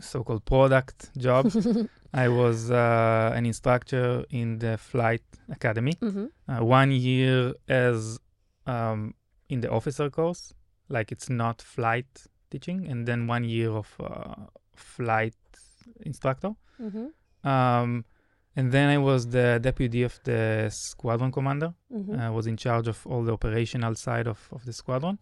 [0.00, 1.50] so-called product job,
[2.14, 5.94] I was uh, an instructor in the flight academy.
[6.00, 8.18] hmm Uh, one year as
[8.66, 9.14] um,
[9.48, 10.54] in the officer course,
[10.88, 14.46] like it's not flight teaching, and then one year of uh,
[14.76, 15.34] flight
[16.04, 16.54] instructor.
[16.78, 17.06] hmm
[17.44, 18.04] Um,
[18.54, 21.74] and then I was the deputy of the squadron commander.
[21.90, 25.18] hmm I was in charge of all the operational side of, of the squadron.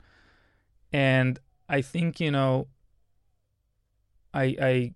[0.92, 2.66] And I think, you know,
[4.34, 4.94] I I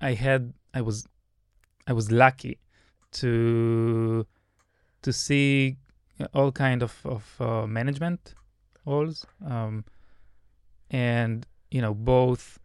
[0.00, 1.06] I had I was
[1.86, 2.58] I was lucky
[3.12, 4.26] to
[5.02, 5.76] to see
[6.34, 8.34] all kind of, of uh, management
[8.84, 9.26] roles.
[9.46, 9.84] Um,
[10.90, 12.58] and you know, both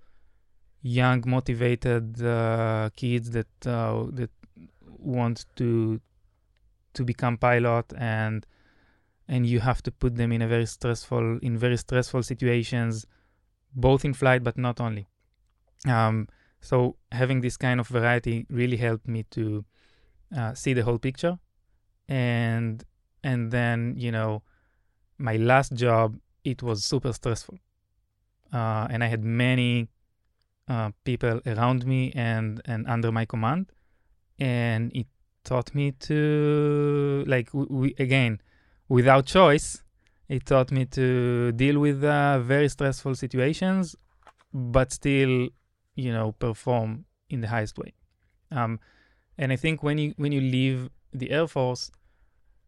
[0.86, 4.30] young motivated uh, kids that uh, that
[5.00, 6.00] want to
[6.94, 8.46] to become pilot and
[9.28, 13.08] and you have to put them in a very stressful in very stressful situations
[13.74, 15.08] both in flight but not only.
[15.88, 16.28] Um,
[16.62, 19.66] so having this kind of variety really helped me to
[20.38, 21.40] uh, see the whole picture
[22.08, 22.84] and
[23.24, 24.44] and then you know
[25.18, 27.58] my last job it was super stressful.
[28.54, 29.90] Uh, and i had many
[30.68, 33.72] uh, people around me and and under my command.
[34.40, 35.08] And it
[35.44, 38.42] taught me to like w- we again
[38.90, 39.84] without choice
[40.28, 43.96] it taught me to deal with uh, very stressful situations
[44.54, 45.50] but still
[45.96, 47.94] you know perform in the highest way.
[48.52, 48.80] Um,
[49.38, 51.92] and i think when you when you leave the air force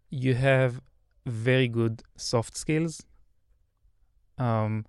[0.10, 0.82] you have
[1.26, 3.04] very good soft skills.
[4.38, 4.86] Um,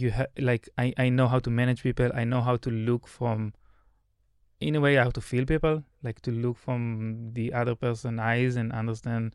[0.00, 2.10] you have like I, I know how to manage people.
[2.14, 3.52] I know how to look from
[4.60, 8.56] in a way how to feel people like to look from the other person's eyes
[8.56, 9.34] and understand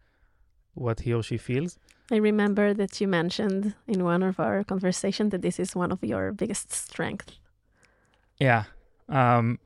[0.73, 1.80] what he or she feels.
[2.12, 6.04] I remember that you mentioned in one of our conversations that this is one of
[6.04, 7.39] your biggest strengths.
[8.39, 8.63] yeah
[9.10, 9.60] um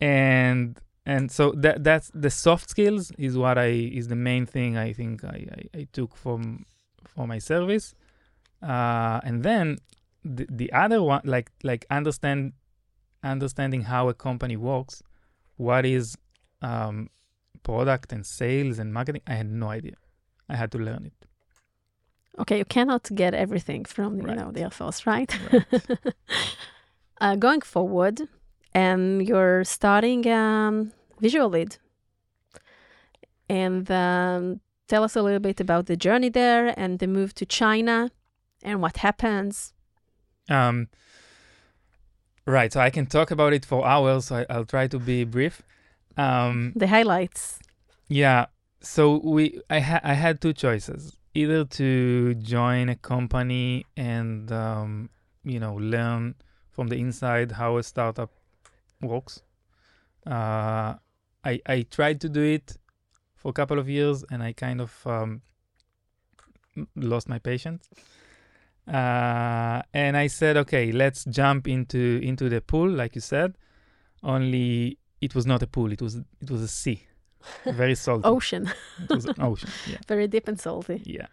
[0.00, 3.66] and and so that that's the soft skills is what i
[4.00, 6.64] is the main thing i think i i, I took from
[7.04, 7.94] for my service
[8.62, 9.78] uh and then
[10.24, 12.52] the, the other one like like understand
[13.24, 15.02] understanding how a company works
[15.56, 16.16] what is
[16.60, 17.08] um
[17.62, 19.96] product and sales and marketing i had no idea.
[20.52, 21.18] I had to learn it.
[22.38, 25.30] Okay, you cannot get everything from you know the Air Force, right?
[25.52, 25.64] Right.
[27.20, 28.22] uh, going forward,
[28.74, 31.78] and you're starting um, Visualead,
[33.48, 37.44] and um, tell us a little bit about the journey there and the move to
[37.46, 38.10] China,
[38.62, 39.72] and what happens.
[40.48, 40.88] Um,
[42.46, 42.72] right.
[42.72, 44.26] So I can talk about it for hours.
[44.26, 45.62] So I, I'll try to be brief.
[46.16, 47.58] Um, The highlights.
[48.08, 48.46] yeah.
[48.80, 55.08] So we, I, ha- I had two choices: either to join a company and, um,
[55.44, 56.34] you know, learn
[56.70, 58.30] from the inside how a startup
[59.00, 59.42] works.
[60.26, 60.94] Uh,
[61.44, 62.76] I I tried to do it
[63.36, 65.42] for a couple of years, and I kind of um,
[66.96, 67.88] lost my patience.
[68.86, 73.56] Uh, and I said, okay, let's jump into into the pool, like you said.
[74.22, 77.06] Only it was not a pool; it was it was a sea,
[77.64, 78.24] very salty.
[78.24, 78.68] Ocean,
[79.04, 79.70] It was an ocean.
[79.90, 81.00] Yeah, very deep and salty.
[81.04, 81.26] yeah.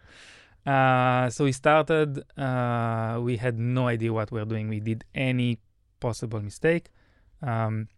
[0.66, 2.22] Uh, so we started.
[2.38, 4.68] Uh, we had no idea what we were doing.
[4.68, 5.58] We did any
[6.00, 6.90] possible mistake.
[7.42, 7.88] Um,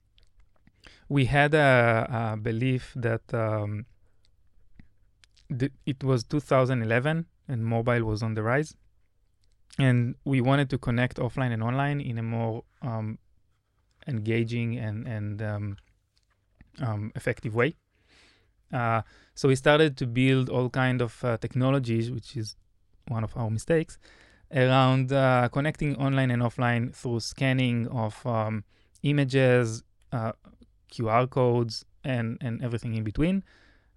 [1.09, 3.85] we had a, a belief that um,
[5.59, 8.77] th- it was 2011 and mobile was on the rise,
[9.79, 13.19] and we wanted to connect offline and online in a more um,
[14.07, 15.77] engaging and and um,
[16.81, 17.75] um, effective way.
[18.73, 19.03] Uh,
[19.35, 22.57] so we started to build all kind of uh, technologies, which is
[23.09, 23.99] one of our mistakes,
[24.55, 28.65] around uh, connecting online and offline through scanning of um,
[29.03, 29.83] images,
[30.13, 30.33] uh,
[30.91, 33.43] QR codes, and and everything in between.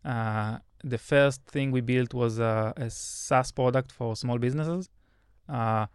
[0.03, 4.89] Uh, the first thing we built was a, a SaaS product for small businesses.
[5.47, 5.85] Uh,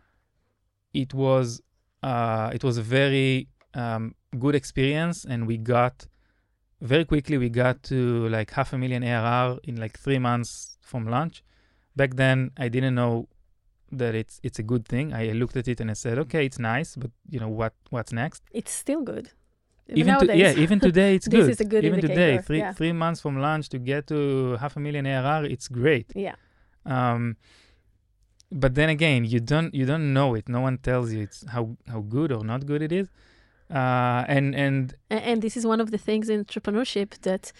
[0.92, 1.60] it was
[2.02, 6.06] uh, it was a very um, good experience, and we got
[6.80, 11.06] very quickly we got to like half a million ARR in like three months from
[11.06, 11.42] launch.
[11.96, 13.28] Back then, I didn't know
[13.92, 15.12] that it's it's a good thing.
[15.12, 18.12] I looked at it and I said, okay, it's nice, but you know what what's
[18.12, 18.42] next?
[18.52, 19.30] It's still good.
[19.88, 20.38] even to, nowadays.
[20.56, 21.50] yeah, even today it's This good.
[21.50, 22.72] is a good even today, three yeah.
[22.72, 26.12] three months from launch to get to half a million ARR, it's great.
[26.14, 26.36] yeah.
[26.86, 27.36] Um,
[28.50, 30.48] but then again, you don't you don't know it.
[30.48, 33.08] No one tells you it's how how good or not good it is.
[33.70, 37.52] Uh, and and And this is one of the things in entrepreneurship that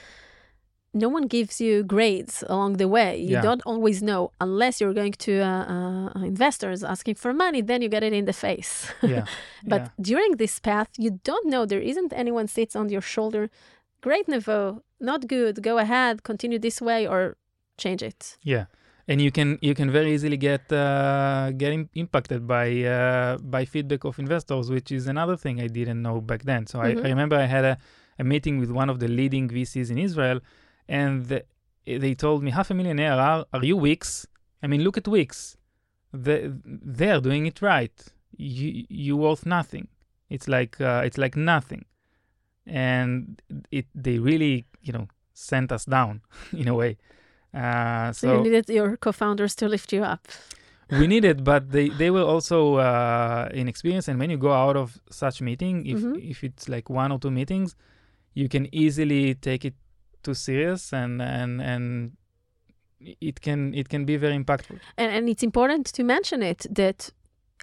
[0.93, 3.17] no one gives you grades along the way.
[3.17, 3.43] You Yeah.
[3.43, 7.89] don't always know unless you're going to uh, uh, investors asking for money, then you
[7.89, 8.91] get it in the face.
[9.03, 9.25] yeah,
[9.73, 9.89] but yeah.
[10.01, 11.65] during this path, you don't know.
[11.65, 13.49] There isn't anyone sits on your shoulder.
[14.01, 15.63] Great, Nevo, not good.
[15.63, 17.37] Go ahead, continue this way or
[17.77, 18.37] change it.
[18.43, 18.65] Yeah,
[19.11, 23.63] and you can you can very easily get uh, get im- impacted by uh, by
[23.75, 26.63] feedback of investors, which is another thing I didn't know back then.
[26.71, 26.85] So Mhm.
[26.87, 27.75] I, I remember I had a,
[28.23, 30.39] a meeting with one of the leading VCs in Israel,
[30.99, 31.39] and the,
[32.05, 33.37] they told me half a million ARR.
[33.55, 34.03] Are you Wix?
[34.63, 35.57] I mean, look at Wix.
[36.27, 36.39] They
[36.99, 37.97] they are doing it right.
[38.57, 38.69] You
[39.05, 39.87] you worth nothing.
[40.35, 41.83] It's like uh, it's like nothing,
[42.67, 43.41] and
[43.79, 44.55] it they really
[44.87, 46.15] you know sent us down
[46.63, 46.93] in a way.
[47.55, 50.29] Uh, So, you needed your co-founders to lift you up.
[50.99, 54.09] we need it, but they, they will also uh, inexperienced.
[54.09, 56.31] And when you go out of such meeting, if Mhm.
[56.31, 57.77] if it's like one or two meetings,
[58.35, 59.75] you can easily take it
[60.23, 62.13] too serious, and and and
[63.01, 64.79] it can it can be very impactful.
[64.97, 67.11] And, and it's important to mention it that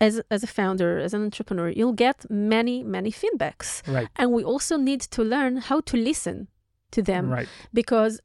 [0.02, 3.82] as, as a founder, as an entrepreneur, you'll get many, many feedbacks.
[3.88, 4.08] Right.
[4.16, 6.48] And we also need to learn how to listen
[6.92, 7.50] to them right.
[7.74, 8.22] because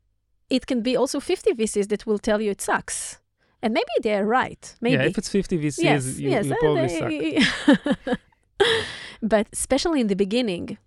[0.51, 3.19] it can be also 50 VCs that will tell you it sucks.
[3.63, 4.75] And maybe they're right.
[4.81, 4.97] Maybe.
[4.97, 5.09] Yeah.
[5.11, 6.47] If it's 50 VCs, yes, you, yes.
[6.47, 8.19] you uh, probably suck.
[9.23, 10.79] but especially in the beginning,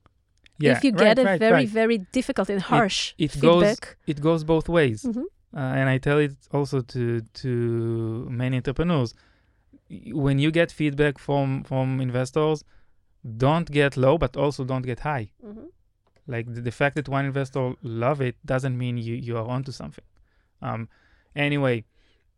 [0.59, 0.73] Yeah.
[0.77, 1.69] if you right, get a right, very, right.
[1.69, 5.03] very difficult and harsh it goes- feedback, it goes both ways.
[5.03, 5.23] Mhm.
[5.53, 7.49] uh, and I tell it also to to
[8.29, 9.13] many entrepreneurs.
[10.25, 12.63] When you get feedback from from investors,
[13.45, 15.25] don't get low, but also don't get high.
[15.43, 15.67] Mhm.
[16.27, 19.71] Like the, the fact that one investor love it doesn't mean you you are onto
[19.71, 20.03] something.
[20.61, 20.89] Um,
[21.35, 21.85] anyway,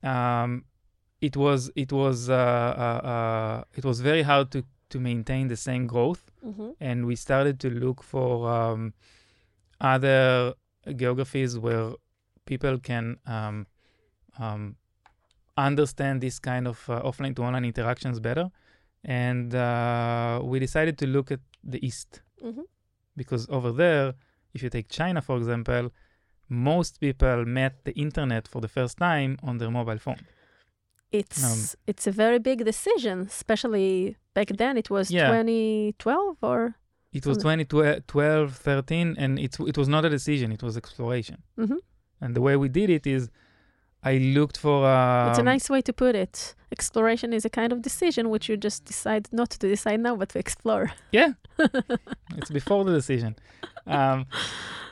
[0.04, 0.65] um,
[1.21, 5.58] it was it was uh, uh, uh, it was very hard to to maintain the
[5.58, 6.76] same growth Mhm.
[6.80, 8.93] and we started to look for um,
[9.82, 10.54] other
[10.95, 11.93] geographies where
[12.45, 13.67] people can um,
[14.39, 14.76] um,
[15.58, 18.50] understand this kind of uh, offline to online interactions better.
[19.04, 22.63] And uh, we decided to look at the East Mhm.
[23.21, 24.06] Because over there,
[24.56, 25.86] if you take China, for example,
[26.49, 30.23] most people met the internet for the first time on their mobile phone.
[31.19, 31.60] it's Um,
[31.91, 34.73] it's a very big decision, especially back then.
[34.84, 35.27] It was Yeah.
[35.27, 36.60] 2012 or
[37.19, 41.38] It was 2012, 13, and it, it was not a decision, it was exploration.
[41.58, 41.77] Mhm.
[42.21, 43.30] And the way we did it is
[44.13, 44.86] I looked for.
[44.86, 46.56] Um, it's a nice way to put it.
[46.72, 50.30] Exploration is a kind of decision which you just decide not to decide now, but
[50.30, 50.91] to explore.
[51.12, 51.34] Yeah,
[52.38, 53.36] it's before the decision.
[53.86, 54.26] Um,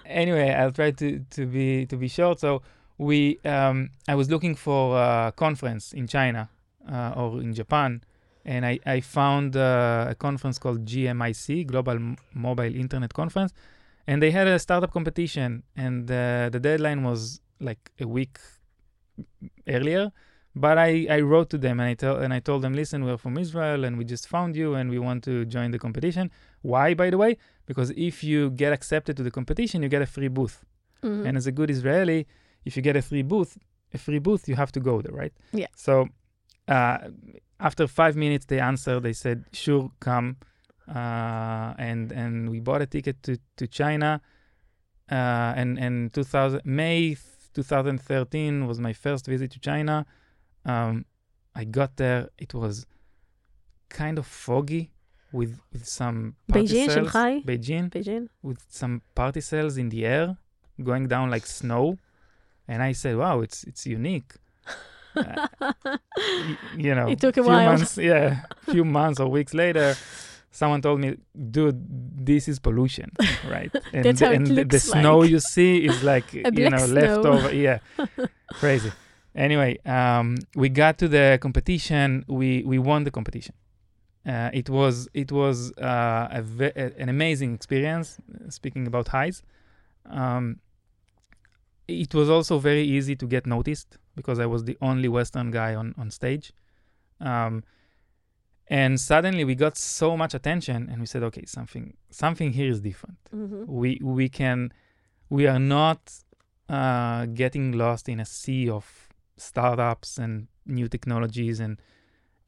[0.05, 2.39] anyway, I'll try to, to be to be short.
[2.39, 2.61] So
[2.97, 6.49] we, um, I was looking for a conference in China
[6.91, 8.01] uh, or in Japan,
[8.45, 13.53] and I I found uh, a conference called GMIC Global M- Mobile Internet Conference,
[14.07, 18.37] and they had a startup competition, and uh, the deadline was like a week
[19.67, 20.11] earlier.
[20.57, 23.17] But I, I wrote to them and I tell and I told them, listen, we're
[23.17, 26.31] from Israel and we just found you and we want to join the competition.
[26.61, 27.37] Why, by the way?
[27.65, 30.63] Because if you get accepted to the competition, you get a free booth.
[31.03, 31.25] Mhm.
[31.27, 32.25] And as a good Israeli,
[32.63, 33.57] if you get a free booth,
[33.93, 35.33] a free booth, you have to go there, right?
[35.51, 35.67] Yeah.
[35.75, 36.07] So
[36.69, 36.99] uh,
[37.59, 39.01] after five minutes, they answered.
[39.03, 40.37] They said, "Sure, come."
[40.87, 44.21] Uh, and and we bought a ticket to to China.
[45.11, 47.15] Uh, and and 2000 May
[47.55, 50.05] 2013 was my first visit to China.
[50.65, 51.05] Um,
[51.55, 52.29] I got there.
[52.37, 52.85] It was
[53.89, 54.91] kind of foggy
[55.31, 56.93] with with some party Beijing, cells.
[57.11, 57.41] Shanghai?
[57.45, 58.27] Beijing Beijing.
[58.41, 60.37] with some party cells in the air
[60.83, 61.97] going down like snow
[62.67, 64.33] and i said wow it's it's unique
[65.15, 65.47] Uh,
[66.77, 67.69] you know It took a few while.
[67.71, 69.95] months yeah a few months or weeks later
[70.55, 71.09] someone told me
[71.55, 71.77] dude
[72.29, 73.09] this is pollution
[73.55, 75.29] right and, That's the, how it and the, the looks snow like.
[75.31, 76.99] you see is like you know snow.
[77.01, 77.79] left over yeah
[78.61, 78.91] crazy
[79.47, 83.55] anyway um we got to the competition we we won the competition
[84.33, 86.71] uh, it was it was uh, a ve-
[87.03, 88.17] an amazing experience.
[88.49, 89.43] Speaking about highs,
[90.09, 90.45] um,
[91.87, 95.75] it was also very easy to get noticed because I was the only Western guy
[95.75, 96.53] on on stage,
[97.21, 97.63] um,
[98.67, 102.81] and suddenly we got so much attention, and we said, okay, something something here is
[102.81, 103.17] different.
[103.33, 103.65] Mhm.
[103.67, 104.71] We we can
[105.29, 105.99] we are not
[106.69, 108.85] uh, getting lost in a sea of
[109.37, 111.79] startups and new technologies and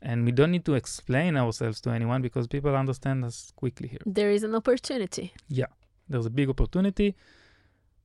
[0.01, 3.99] and we don't need to explain ourselves to anyone because people understand us quickly here.
[4.05, 5.34] There is an opportunity.
[5.49, 5.72] Yeah,
[6.07, 7.15] there's a big opportunity,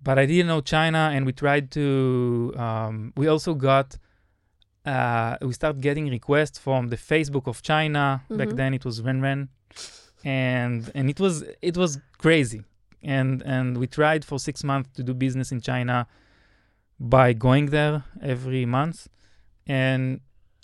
[0.02, 2.54] but I didn't know China, and we tried to.
[2.56, 3.98] Um, we also got.
[4.84, 8.22] Uh, we started getting requests from the Facebook of China.
[8.28, 8.56] Back Mhm.
[8.56, 9.48] then, it was Renren,
[10.24, 12.62] and and it was it was crazy,
[13.02, 16.06] and and we tried for six months to do business in China
[16.98, 19.08] by going there every month,
[19.66, 20.20] and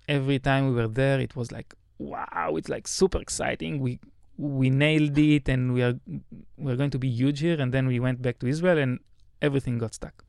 [0.09, 3.81] every time we were there, it was like wow, it's like super exciting.
[3.81, 3.99] We
[4.37, 5.95] we nailed it, and we are
[6.57, 7.61] we're going to be huge here.
[7.61, 8.99] And then we went back to Israel, and
[9.43, 10.25] everything got stuck.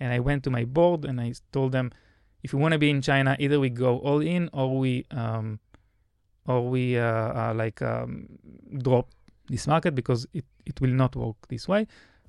[0.00, 1.90] And I went to my board and I told them,
[2.46, 4.92] if we want to be in China, either we go all in or we
[5.22, 5.46] um,
[6.52, 8.10] or we uh, uh, like um,
[8.86, 9.06] drop
[9.52, 11.82] this market because it, it will not work this way.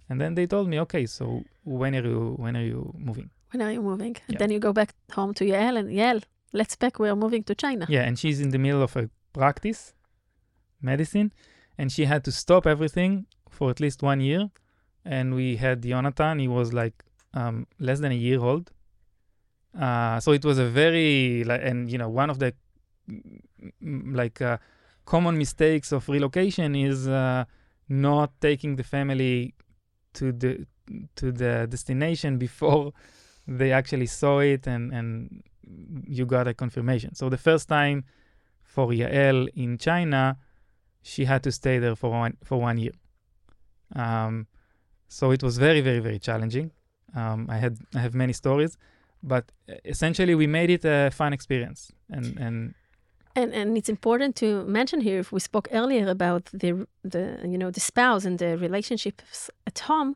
[0.09, 1.26] And then they told me, okay, so
[1.63, 3.30] when are you when are you moving?
[3.51, 4.13] When are you moving?
[4.28, 4.39] And Yeah.
[4.41, 6.20] then you go back home to Yael and Yael,
[6.59, 7.86] let's pack, we are moving to China.
[7.95, 9.03] Yeah, and she's in the middle of a
[9.39, 9.82] practice,
[10.91, 11.30] medicine,
[11.78, 13.11] and she had to stop everything
[13.55, 14.41] for at least one year.
[15.18, 16.97] And we had Jonathan, he was like
[17.34, 17.55] um,
[17.88, 18.65] less than a year old.
[19.80, 22.53] Uh, so it was a very, like, and you know, one of the
[23.09, 24.57] mm, like uh,
[25.05, 27.45] common mistakes of relocation is uh,
[27.89, 29.53] not taking the family
[30.13, 30.65] to the
[31.15, 32.93] to the destination before
[33.47, 35.43] they actually saw it and and
[36.07, 37.13] you got a confirmation.
[37.13, 38.05] So the first time
[38.63, 40.38] for Yael in China,
[41.01, 42.93] she had to stay there for one for one year.
[43.95, 44.47] Um,
[45.07, 46.71] so it was very very very challenging.
[47.15, 48.78] Um, I had I have many stories,
[49.22, 49.51] but
[49.86, 52.74] essentially we made it a fun experience and and
[53.38, 57.57] And and it's important to mention here, if we spoke earlier about the the you
[57.57, 60.15] know the spouse and the relationships at home.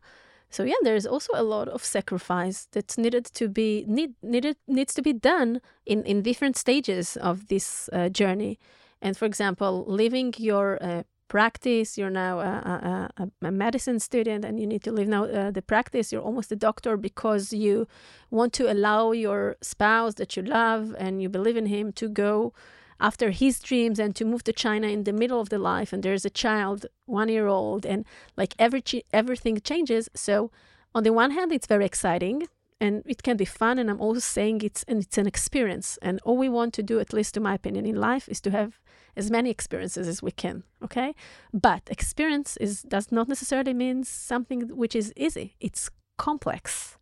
[0.50, 4.94] So yeah, there's also a lot of sacrifice that's needed to be need needed needs
[4.94, 8.58] to be done in in different stages of this uh, journey.
[9.02, 14.60] And for example, leaving your uh, practice, you're now a, a, a, medicine student, and
[14.60, 16.12] you need to leave now uh, the practice.
[16.12, 17.88] You're almost a doctor because you
[18.30, 22.54] want to allow your spouse that you love and you believe in him to go
[23.00, 26.04] after his dreams and to move to China in the middle of the life and
[26.04, 28.06] there's a child one year old and
[28.36, 30.52] like every everything changes so
[30.94, 32.38] on the one hand it's very exciting
[32.80, 36.20] and it can be fun and I'm also saying it's and it's an experience and
[36.26, 38.72] all we want to do at least to my opinion in life is to have
[39.16, 41.14] as many experiences as we can okay?
[41.54, 45.56] But experience is does not necessarily mean something which is easy.
[45.60, 46.98] It's complex.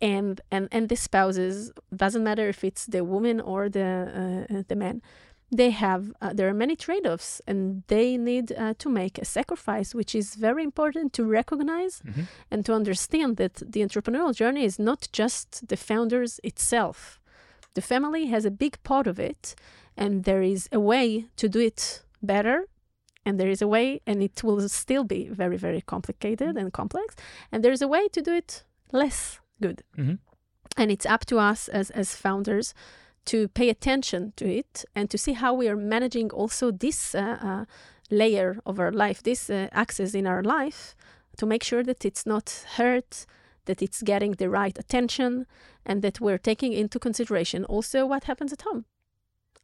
[0.00, 4.76] And and and the spouses doesn't matter if it's the woman or the uh, the
[4.76, 5.02] man
[5.52, 9.94] they have uh, there are many trade-offs and they need uh, to make a sacrifice
[9.94, 12.02] which is very important to recognize
[12.50, 17.20] and to understand that the entrepreneurial journey is not just the founders itself.
[17.74, 19.54] The family has a big part of it
[19.96, 22.64] and there is a way to do it better
[23.24, 27.14] and there is a way and it will still be very very complicated and complex
[27.50, 29.82] and there's a way to do it less good.
[29.96, 30.18] Mhm.
[30.76, 32.74] and it's up to us as as founders
[33.24, 37.38] to pay attention to it and to see how we are managing also this uh,
[37.50, 37.64] uh,
[38.10, 40.94] layer of our life this uh, axis in our life
[41.38, 43.26] to make sure that it's not hurt
[43.64, 45.46] that it's getting the right attention
[45.84, 48.84] and that we're taking into consideration also what happens at home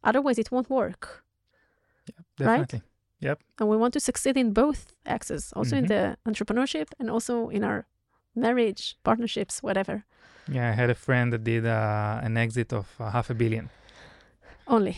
[0.03, 1.23] otherwise it won't work
[2.39, 2.47] Right?
[2.67, 2.81] definitely.
[3.59, 5.87] and we want to succeed in both axes also in Mhm.
[5.87, 7.85] the entrepreneurship and also in our
[8.35, 10.03] marriage partnerships whatever
[10.47, 13.69] Yeah, I had a friend that did uh, an exit of uh, half a billion.
[14.67, 14.95] only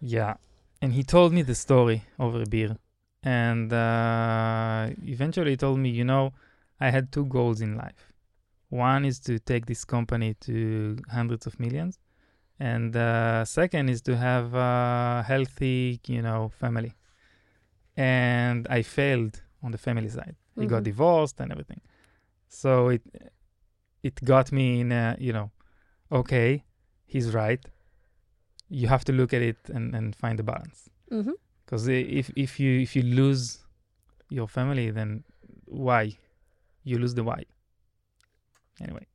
[0.00, 0.34] Yeah,
[0.82, 2.76] and he told me the story over a beer,
[3.24, 6.32] and uh, eventually he told me, you know,
[6.80, 8.12] I had two goals in life.
[8.70, 11.98] One is to take this company to hundreds of millions,
[12.60, 16.92] and uh, second is to have a healthy, you know, family.
[17.96, 20.36] And I failed on the family side.
[20.56, 21.80] He got divorced and everything.
[22.48, 23.02] So it
[24.02, 25.50] it got me in, a, you know,
[26.10, 26.64] okay,
[27.06, 27.64] he's right.
[28.68, 30.88] You have to look at it and, and find the balance.
[31.64, 33.58] Because if if you if you lose
[34.30, 35.24] your family, then
[35.66, 36.16] why?
[36.84, 37.44] You lose the why.
[38.80, 39.06] Anyway.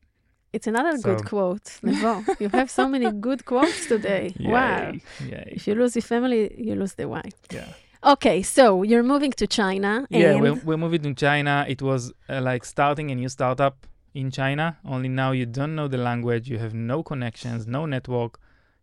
[0.53, 2.13] It's another good quote Nevo.
[2.39, 5.01] you have so many good quotes today wow Yay,
[5.31, 5.53] Yay.
[5.57, 7.67] if you lose your family you lose the why Yeah.
[8.13, 11.65] okay so you're moving to china Yeah, we're, we're moving to China.
[11.67, 13.75] It was uh, like starting a new startup
[14.13, 14.65] in China.
[14.95, 18.33] Only now you don't know the language, you have no connections, no network,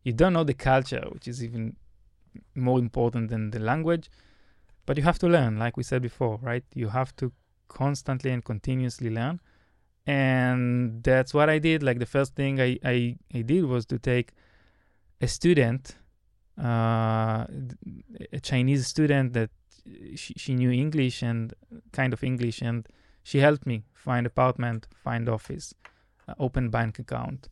[0.06, 1.76] you don't know the culture, which is even
[2.54, 4.10] more important than the language.
[4.86, 6.64] But you have to learn, like we said before, right?
[6.74, 7.30] You have to
[7.68, 9.40] constantly and continuously learn.
[10.10, 11.78] And that's what I did.
[11.88, 12.96] Like the first thing I, I,
[13.38, 14.28] I did was to take
[15.20, 15.82] a student
[16.60, 17.46] uh,
[18.32, 19.50] a Chinese student that
[20.14, 21.54] she, she knew English and
[21.92, 22.86] kind of English, and
[23.22, 25.74] she helped me find apartment, find office,
[26.28, 27.48] uh, open bank account,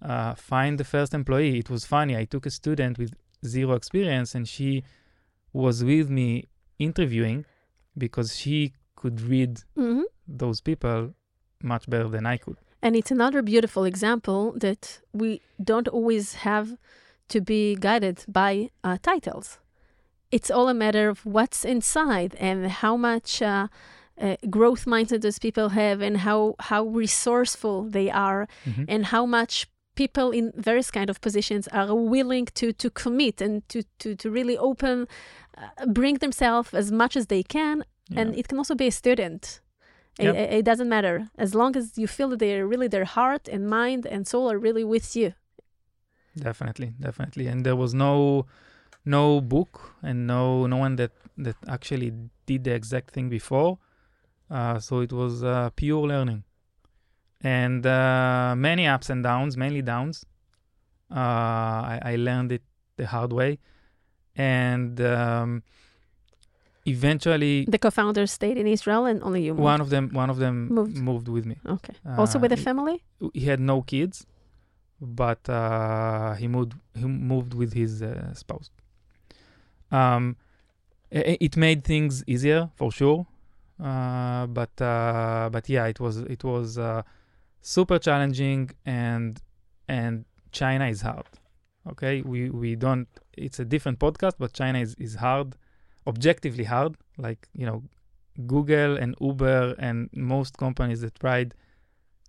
[0.00, 1.58] uh, find the first employee.
[1.58, 2.16] It was funny.
[2.16, 4.84] I took a student with zero experience, and she
[5.52, 6.46] was with me
[6.78, 7.44] interviewing
[7.98, 11.12] because she could read hmm those people
[11.62, 12.56] much better than I could.
[12.82, 16.76] And it's another beautiful example that we don't always have
[17.28, 19.58] to be guided by uh, titles.
[20.30, 23.68] It's all a matter of what's inside and how much uh,
[24.20, 28.84] uh, growth mindset those people have, and how how resourceful they are, Mhm.
[28.88, 33.62] and how much people in various kind of positions are willing to to commit and
[33.68, 35.06] to to to really open,
[35.58, 37.84] uh, bring themselves as much as they can
[38.16, 39.60] and it can also be a student.
[40.18, 40.34] It, Yep.
[40.34, 41.28] it- it doesn't matter.
[41.38, 44.58] As long as you feel that they're really their heart and mind and soul are
[44.58, 45.32] really with you.
[46.38, 47.46] definitely definitely.
[47.46, 48.46] And there was no
[49.04, 52.12] no book and no no one that that actually
[52.46, 53.78] did the exact thing before.
[54.50, 56.44] Uh, so it was uh, pure learning.
[57.42, 60.24] And uh, many ups and downs mainly downs.
[61.10, 61.16] Uh,
[61.94, 62.62] I, I learned it
[62.96, 63.58] the hard way.
[64.36, 65.62] And um,
[66.86, 69.64] eventually The co-founders stayed in Israel and only you moved.
[69.72, 70.96] one of them one of them Moved.
[70.98, 71.94] moved with me okay.
[72.18, 72.96] also with a uh, family?
[73.34, 74.26] he had no kids,
[75.00, 78.68] but uh, he moved he moved with his uh, spouse.
[79.90, 80.36] Um,
[81.12, 83.26] i- it made things easier for sure,
[83.80, 87.02] uh, but uh, but yeah, it was it was uh,
[87.60, 89.40] super challenging and
[89.88, 91.26] and China is hard.
[91.90, 93.08] Okay, we we don't.
[93.36, 95.56] It's a different podcast, but China is is hard,
[96.06, 96.96] objectively hard.
[97.18, 97.82] Like you know,
[98.46, 101.54] Google and Uber and most companies that tried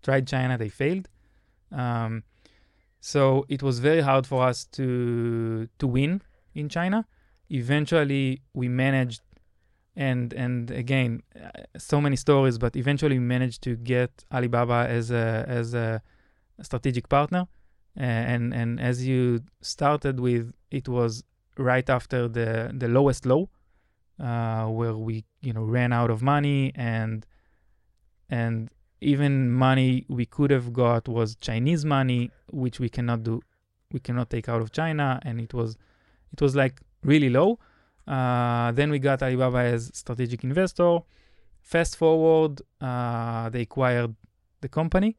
[0.01, 1.07] tried China, they failed.
[1.71, 2.23] Um,
[2.99, 6.21] so it was very hard for us to to win
[6.53, 7.05] in China.
[7.49, 9.21] Eventually, we managed,
[9.95, 15.11] and and again, uh, so many stories, but eventually we managed to get Alibaba as
[15.11, 16.01] a as a
[16.61, 17.47] strategic partner.
[17.95, 21.23] And and as you started with, it was
[21.57, 23.49] right after the the lowest low,
[24.19, 27.25] uh, where we you know ran out of money and
[28.29, 28.69] and
[29.03, 33.41] even money we could have got was Chinese money, which we cannot do,
[33.91, 35.77] we cannot take out of China, and it was,
[36.31, 37.59] it was like really low.
[38.07, 40.99] Uh, then we got Alibaba as strategic investor.
[41.61, 44.15] Fast forward, uh, they acquired
[44.61, 45.15] the company.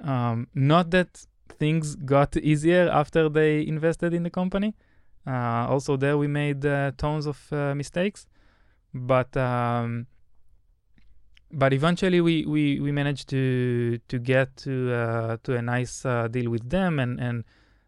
[0.00, 1.26] Um, not that
[1.58, 4.74] things got easier after they invested in the company.
[5.28, 8.26] Uh, also, there we made uh, tons of uh, mistakes,
[8.94, 10.06] but um,
[11.52, 16.28] but eventually we, we, we managed to to get to uh, to a nice uh,
[16.28, 17.44] deal with them and, and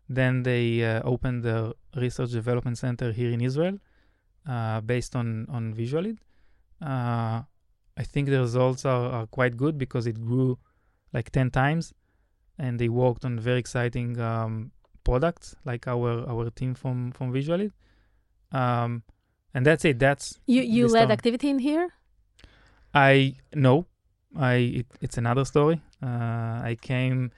[0.08, 3.78] then they uh, opened the research development center here in Israel
[4.84, 6.18] based on on Visualead.
[6.82, 10.58] I think the results are, are quite good because it grew
[11.12, 11.92] like 10 times
[12.58, 14.72] and they worked on very exciting um,
[15.04, 17.72] products like our our team from from Visualead.
[18.52, 19.02] Um,
[19.54, 19.98] and that's it.
[19.98, 21.88] That's You you led activity in here?
[22.94, 23.86] I no,
[24.36, 25.80] I it, it's another story.
[26.02, 27.30] Uh, I came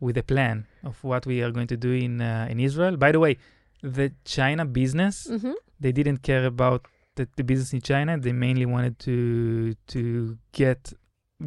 [0.00, 2.96] with a plan of what we are going to do in uh, in Israel.
[2.96, 3.36] By the way,
[3.82, 5.52] the China business Mm-hmm.
[5.80, 8.18] they didn't care about the, the business in China.
[8.18, 10.92] They mainly wanted to to get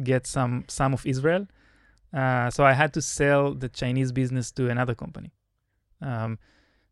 [0.02, 1.46] get some some of Israel.
[2.12, 5.30] Uh, so I had to sell the Chinese business to another company.
[6.02, 6.38] Um,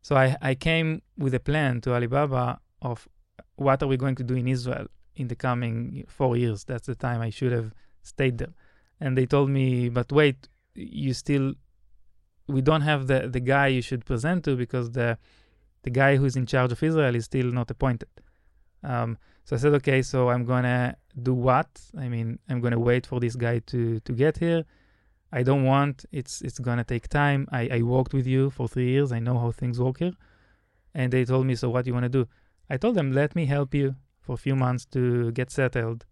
[0.01, 3.07] so I, I came with a plan to Alibaba of
[3.55, 6.63] what are we going to do in Israel in the coming four years.
[6.63, 8.53] That's the time I should have stayed there.
[8.99, 11.53] And they told me, but wait, you still,
[12.47, 15.17] we don't have the, the guy you should present to because the
[15.83, 18.09] the guy who's in charge of Israel is still not appointed.
[18.83, 21.69] Um, so I said, okay, so I'm gonna do what?
[21.97, 24.63] I mean, I'm gonna wait for this guy to to get here.
[25.31, 26.05] I don't want.
[26.11, 27.47] It's it's gonna take time.
[27.51, 29.11] I I worked with you for three years.
[29.11, 30.13] I know how things work here.
[30.93, 32.27] And they told me, so what do you want to do?
[32.69, 36.05] I told them, let me help you for a few months to get settled,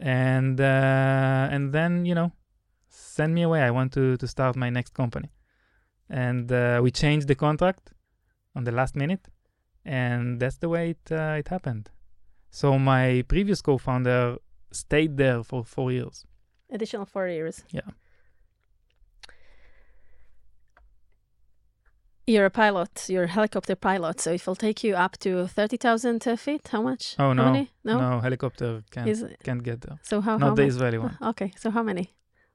[0.00, 2.32] and uh, and then you know,
[2.88, 3.60] send me away.
[3.62, 5.30] I want to to start my next company,
[6.08, 7.92] and uh, we changed the contract
[8.54, 9.28] on the last minute,
[9.84, 11.90] and that's the way it uh, it happened.
[12.50, 14.38] So my previous co-founder
[14.70, 16.24] stayed there for four years.
[16.70, 17.64] Additional four years.
[17.70, 17.90] Yeah.
[22.26, 23.04] You're a pilot.
[23.08, 26.68] You're a helicopter pilot, so it will take you up to thirty thousand uh, feet.
[26.72, 27.14] How much?
[27.18, 27.70] Oh How no, many?
[27.84, 28.20] No.
[28.20, 29.98] helicopter can't Is can't get there.
[30.02, 30.38] so how?
[30.38, 31.16] how Not the mu- Israeli one.
[31.20, 32.04] uh, Okay, so how many?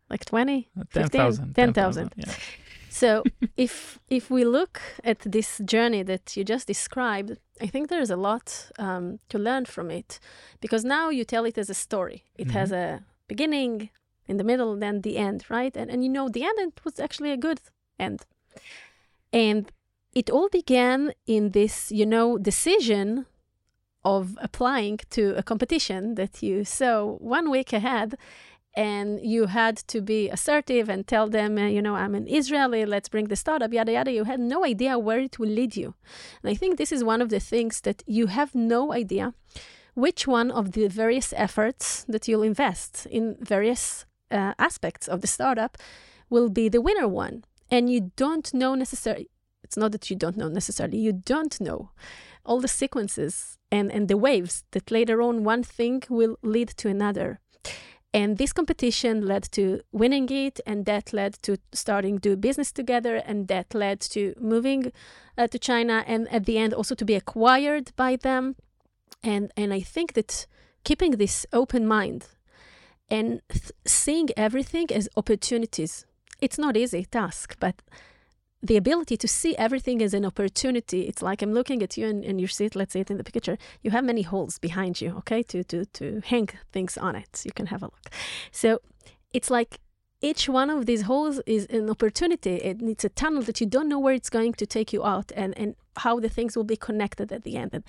[0.09, 0.69] Like twenty?
[0.93, 1.53] Ten thousand.
[1.55, 2.11] 10,000.
[2.17, 2.33] Yeah.
[2.89, 3.23] So
[3.55, 8.17] if if we look at this journey that you just described, I think there's a
[8.17, 10.19] lot um, to learn from it,
[10.59, 12.25] because now you tell it as a story.
[12.35, 12.57] It Mm-hmm.
[12.59, 13.89] has a beginning,
[14.27, 15.77] in the middle, then the end, right?
[15.77, 17.59] And and you know the end it was actually a good
[17.97, 18.25] end,
[19.33, 19.71] and
[20.13, 23.25] it all began in this you know decision
[24.03, 28.15] of applying to a competition that you saw one week ahead
[28.73, 32.85] and you had to be assertive and tell them, uh, you know, I'm an Israeli,
[32.85, 34.11] let's bring the startup, yada, yada.
[34.11, 35.93] You had no idea where it will lead you.
[36.41, 39.33] And I think this is one of the things that you have no idea
[39.93, 45.27] which one of the various efforts that you'll invest in various uh, aspects of the
[45.27, 45.77] startup
[46.29, 47.43] will be the winner one.
[47.71, 49.29] And you don't know necessarily,
[49.63, 51.91] it's not that you don't know necessarily, you don't know
[52.45, 56.89] all the sequences and, and the waves that later on one thing will lead to
[56.89, 57.39] another.
[58.13, 63.15] And this competition led to winning it, and that led to starting do business together,
[63.15, 64.91] and that led to moving
[65.37, 68.57] uh, to China, and at the end also to be acquired by them.
[69.23, 70.45] And and I think that
[70.83, 72.27] keeping this open mind
[73.09, 76.05] and th- seeing everything as opportunities,
[76.41, 77.81] it's not easy task, but
[78.63, 81.01] the ability to see everything as an opportunity.
[81.01, 83.17] It's like I'm looking at you and, and you see it, let's say it in
[83.17, 83.57] the picture.
[83.81, 87.41] You have many holes behind you, okay, to, to, to hang things on it.
[87.43, 88.09] You can have a look.
[88.51, 88.81] So
[89.33, 89.79] it's like
[90.21, 92.55] each one of these holes is an opportunity.
[92.57, 95.31] It, it's a tunnel that you don't know where it's going to take you out
[95.35, 97.71] and, and how the things will be connected at the end.
[97.73, 97.83] And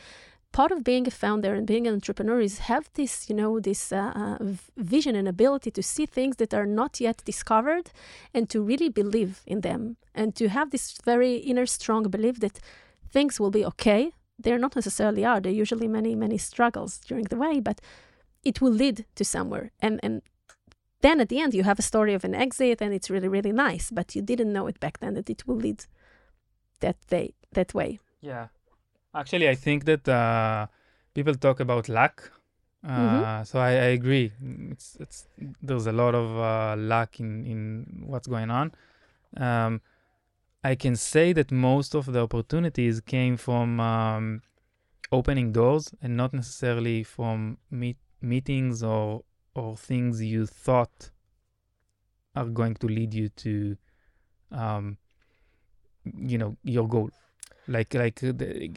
[0.52, 3.92] part of being a founder and being an entrepreneur is have this, you know, this
[3.92, 4.38] uh, uh,
[4.76, 7.90] vision and ability to see things that are not yet discovered
[8.34, 12.60] and to really believe in them and to have this very inner strong belief that
[13.10, 14.12] things will be okay.
[14.38, 15.40] They're not necessarily are.
[15.40, 17.80] There are usually many, many struggles during the way, but
[18.44, 19.70] it will lead to somewhere.
[19.80, 20.22] And and
[21.00, 23.52] then at the end you have a story of an exit and it's really, really
[23.52, 25.84] nice, but you didn't know it back then that it will lead
[26.80, 27.98] that day that way.
[28.20, 28.48] Yeah.
[29.14, 30.66] Actually, I think that uh,
[31.14, 32.32] people talk about luck.
[32.84, 33.46] Uh, Mhm.
[33.46, 34.32] So I, I agree.
[34.70, 35.28] It's it's
[35.62, 38.72] there's a lot of uh, luck in in what's going on.
[39.36, 39.80] Um,
[40.64, 44.42] I can say that most of the opportunities came from um,
[45.12, 51.10] opening doors and not necessarily from meet, meetings or or things you thought
[52.34, 53.76] are going to lead you to,
[54.50, 54.96] um,
[56.04, 57.10] you know, your goal.
[57.68, 58.70] Like like uh, the,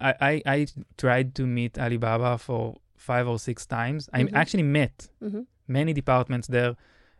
[0.00, 0.66] I, I I
[0.96, 4.08] tried to meet Alibaba for five or six times.
[4.12, 4.34] I Mhm.
[4.34, 5.40] actually met Mm-hmm.
[5.68, 6.74] many departments there,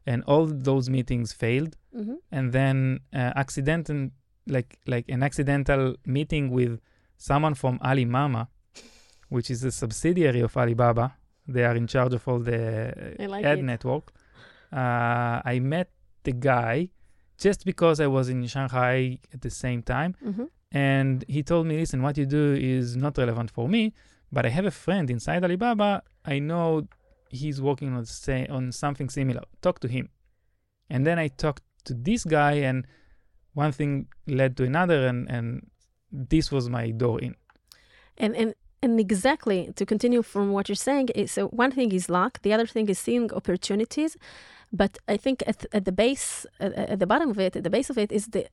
[0.07, 1.77] and all those meetings failed.
[1.97, 2.15] Mm-hmm.
[2.33, 4.11] And then uh, accidental
[4.47, 6.81] like like an accidental meeting with
[7.19, 8.49] someone from Alimama,
[9.29, 11.15] which is a subsidiary of Alibaba.
[11.47, 13.65] They are in charge of all the I like ad it.
[13.65, 14.13] network.
[14.73, 15.91] Uh, I met
[16.25, 16.89] the guy
[17.39, 20.15] just because I was in Shanghai at the same time.
[20.25, 20.45] Mm-hmm.
[20.73, 23.93] And he told me, listen, what you do is not relevant for me,
[24.33, 26.03] but I have a friend inside Alibaba.
[26.25, 26.89] I know
[27.29, 29.43] he's working on say, on something similar.
[29.61, 30.09] Talk to him.
[30.89, 32.87] And then I talked to this guy, and
[33.53, 35.67] one thing led to another, and, and
[36.11, 37.35] this was my door in.
[38.17, 42.43] And and and exactly to continue from what you're saying so one thing is luck,
[42.43, 44.17] the other thing is seeing opportunities,
[44.73, 47.71] but I think at, at the base, at, at the bottom of it, at the
[47.71, 48.47] base of it is the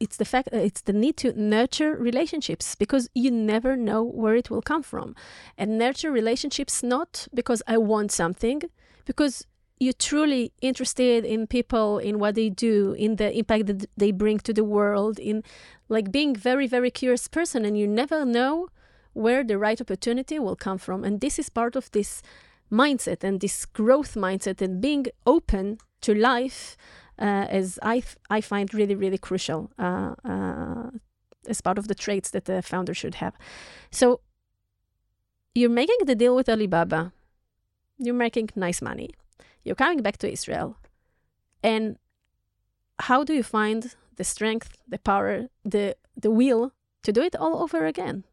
[0.00, 4.34] it's the fact uh, it's the need to nurture relationships because you never know where
[4.34, 5.14] it will come from.
[5.56, 8.62] And nurture relationships not because i want something
[9.04, 9.46] because
[9.78, 14.38] you're truly interested in people in what they do in the impact that they bring
[14.38, 15.42] to the world in
[15.88, 18.68] like being very very curious person and you never know
[19.16, 21.02] where the right opportunity will come from.
[21.02, 22.22] And this is part of this
[22.70, 26.76] mindset and this growth mindset and being open to life
[27.18, 30.90] uh, as I, f- I find really, really crucial uh, uh,
[31.48, 33.34] as part of the traits that the founder should have.
[33.90, 34.20] So
[35.54, 37.12] you're making the deal with Alibaba,
[37.98, 39.10] you're making nice money,
[39.64, 40.76] you're coming back to Israel,
[41.62, 41.96] and
[42.98, 47.62] how do you find the strength, the power, the the will to do it all
[47.62, 48.24] over again?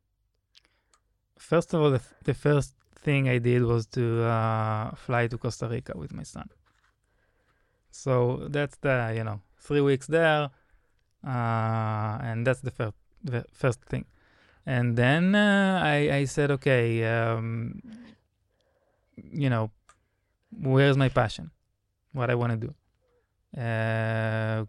[1.38, 5.38] First of all, the, f- the first thing I did was to uh, fly to
[5.38, 6.48] Costa Rica with my son.
[7.94, 10.50] So that's the you know three weeks there,
[11.26, 14.06] uh, and that's the first the first thing.
[14.66, 17.84] And then uh, I I said okay, um,
[19.16, 19.70] you know,
[20.52, 21.52] where's my passion,
[22.14, 23.62] what I want to do.
[23.62, 24.66] Uh,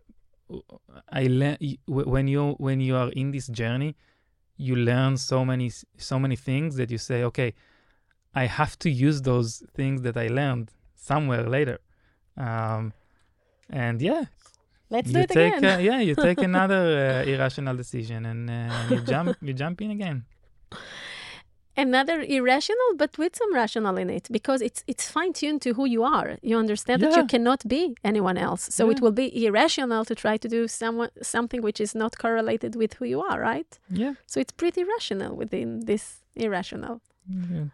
[1.10, 1.56] I learn
[1.86, 3.96] when you when you are in this journey,
[4.58, 7.54] you learn so many so many things that you say okay,
[8.34, 11.78] I have to use those things that I learned somewhere later.
[12.36, 12.92] Um,
[13.70, 14.24] and yeah,
[14.90, 15.64] Let's you do it take again.
[15.64, 19.90] uh, yeah, you take another uh, irrational decision and uh, you jump you jump in
[19.90, 20.24] again.
[21.76, 25.86] Another irrational, but with some rational in it, because it's it's fine tuned to who
[25.86, 26.38] you are.
[26.40, 30.36] You understand that you cannot be anyone else, so it will be irrational to try
[30.36, 33.78] to do someone something which is not correlated with who you are, right?
[33.90, 34.14] Yeah.
[34.26, 37.00] So it's pretty rational within this irrational.
[37.26, 37.64] Yeah.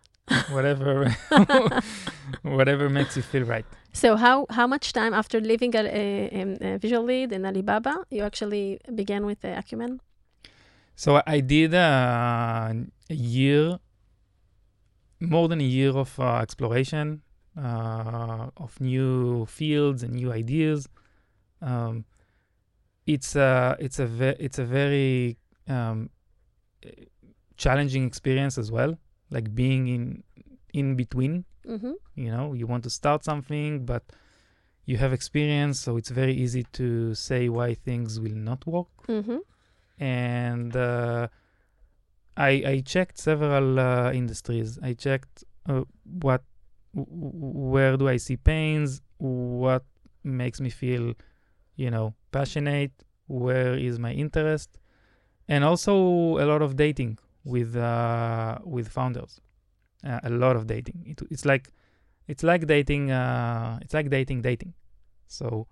[0.51, 1.15] Whatever
[2.43, 3.65] whatever makes you feel right.
[3.93, 8.79] So how how much time after leaving a, a, a Visualead in Alibaba you actually
[8.95, 10.01] began with the Acumen?
[10.95, 12.73] So I- did uh,
[13.11, 13.79] a year,
[15.19, 17.23] more than a year of uh, exploration
[17.57, 20.89] uh, of new fields and new ideas.
[21.63, 22.05] Um,
[23.07, 25.37] it's a it's a ve- it's a very
[25.69, 26.11] um,
[27.57, 28.99] challenging experience as well,
[29.31, 30.23] like being in
[30.73, 31.45] in between.
[31.67, 31.93] Mm-hmm.
[32.15, 34.03] You know, you want to start something, but
[34.87, 39.39] you have experience, so it's very easy to say why things will not work Mm-hmm.
[39.99, 41.29] and uh,
[42.37, 44.79] I I checked several uh, industries.
[44.83, 45.83] I checked uh,
[46.21, 46.43] what
[46.95, 49.85] where do I see pains, what
[50.25, 51.15] makes me feel,
[51.77, 52.93] you know, passionate,
[53.27, 54.79] where is my interest,
[55.49, 55.95] and also
[56.39, 59.41] a lot of dating with uh, with founders.
[60.05, 61.03] Uh, a lot of dating.
[61.07, 61.71] It, it's like
[62.27, 63.11] it's like dating.
[63.11, 64.75] Uh, it's like dating dating.
[65.27, 65.67] So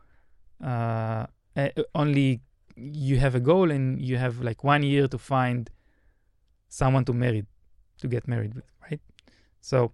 [0.62, 2.40] uh, uh, only
[2.76, 5.70] you have a goal and you have like one year to find
[6.68, 7.44] someone to marry
[8.00, 9.00] to get married with right
[9.60, 9.92] so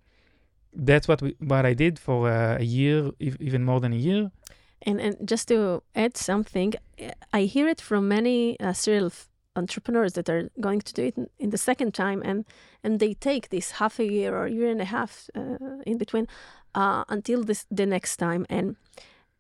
[0.75, 3.97] that's what we what i did for uh, a year ev- even more than a
[3.97, 4.31] year
[4.87, 9.11] And and just to add something, eh, I hear it from many uh, serial
[9.57, 12.45] entrepreneurs that are going to do it in, the second time, and
[12.83, 16.27] and they take this half a year or year and a half uh, in between
[16.75, 18.47] uh, until this the next time.
[18.49, 18.77] And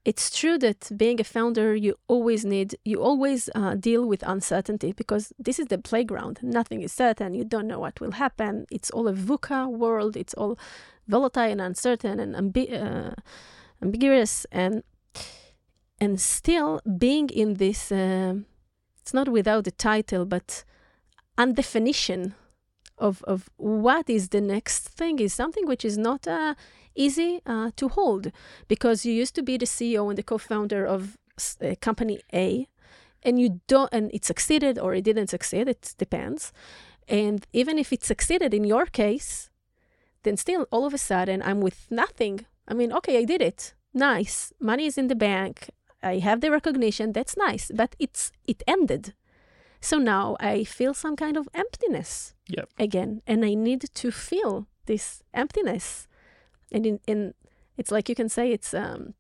[0.05, 4.93] it's true that being a founder, you always need you always uh, deal with uncertainty
[4.93, 6.39] because this is the playground.
[6.43, 7.35] Nothing is certain.
[7.35, 8.67] You don't know what will happen.
[8.71, 10.17] It's all a VUCA world.
[10.17, 10.59] It's all
[11.09, 13.15] volatile and uncertain and ambi- uh,
[13.83, 14.83] ambiguous and
[16.01, 18.35] and still being in this uh,
[19.05, 20.65] it's not without the title but
[21.37, 22.35] undefinition
[22.97, 26.55] of of what is the next thing is something which is not uh,
[26.95, 28.33] easy uh, to hold.
[28.67, 31.19] Because you used to be the CEO and the co-founder of
[31.61, 32.67] uh, company A
[33.23, 36.53] and you don't and it succeeded or it didn't succeed it depends.
[37.07, 39.51] And even if it succeeded in your case
[40.23, 42.47] then still all of a sudden I'm with nothing.
[42.67, 43.75] I mean okay I did it.
[43.93, 44.53] Nice.
[44.59, 45.69] Money is in the bank
[46.04, 49.14] I have the recognition that's nice but it's it ended
[49.82, 52.70] so now I feel some kind of emptiness Yep.
[52.80, 56.08] again and I need to feel this emptiness
[56.72, 57.34] and in, in
[57.78, 59.14] it's like you can say it's um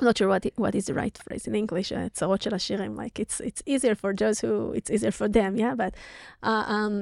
[0.00, 1.92] I'm not sure what i- what is the right phrase in English.
[1.92, 2.96] Uh, צרות של עשירים.
[2.96, 5.54] Like it's it's easier for those who it's easier for them.
[5.56, 5.94] Yeah, but
[6.42, 6.94] uh, um,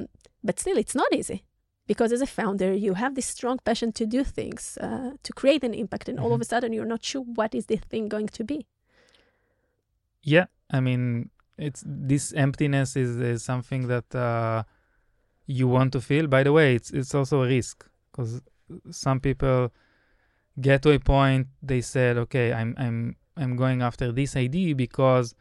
[0.43, 1.39] but still it's not easy
[1.87, 5.63] because as a founder you have this strong passion to do things, uh, to create
[5.63, 6.45] an impact, and all of Mhm.
[6.45, 8.57] a sudden you're not sure what is the thing going to be.
[10.34, 11.02] yeah i mean
[11.66, 14.62] it's this emptiness is, is something that uh,
[15.58, 17.76] you want to feel by the way it's it's also a risk
[18.10, 18.30] because
[18.90, 19.60] some people
[20.60, 22.98] get to a point they said okay i'm i'm
[23.40, 25.34] i'm going after this idea because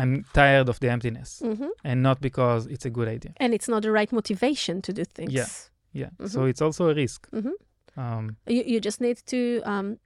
[0.00, 3.68] i'm tired of the emptiness hmm and not because it's a good idea And it's
[3.68, 5.32] not the right motivation to do things.
[5.32, 5.48] Yeah.
[6.02, 6.50] yeah so Mhm.
[6.50, 7.52] it's also a risk Mhm.
[7.96, 8.24] um
[8.56, 9.38] You, you just need to
[9.72, 9.98] um,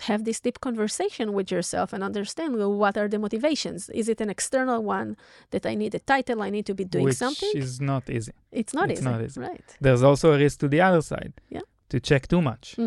[0.00, 3.88] have this deep conversation with yourself and understand well, what are the motivations.
[3.90, 5.16] Is it an external one
[5.50, 7.50] that I need a title, I need to be doing which something?
[7.54, 9.10] is not easy it's not it's easy.
[9.10, 9.40] not easy.
[9.40, 9.64] Right.
[9.80, 11.60] there's also a risk to the other side Yeah.
[11.90, 12.82] to check too much hmm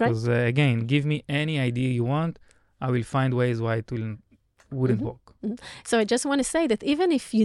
[0.00, 0.08] Right.
[0.08, 2.38] because uh, again give me any idea you want
[2.80, 4.16] i will find ways why it will
[4.70, 5.04] wouldn't Mhm.
[5.10, 5.24] work
[5.84, 7.44] So I just want to say that even if you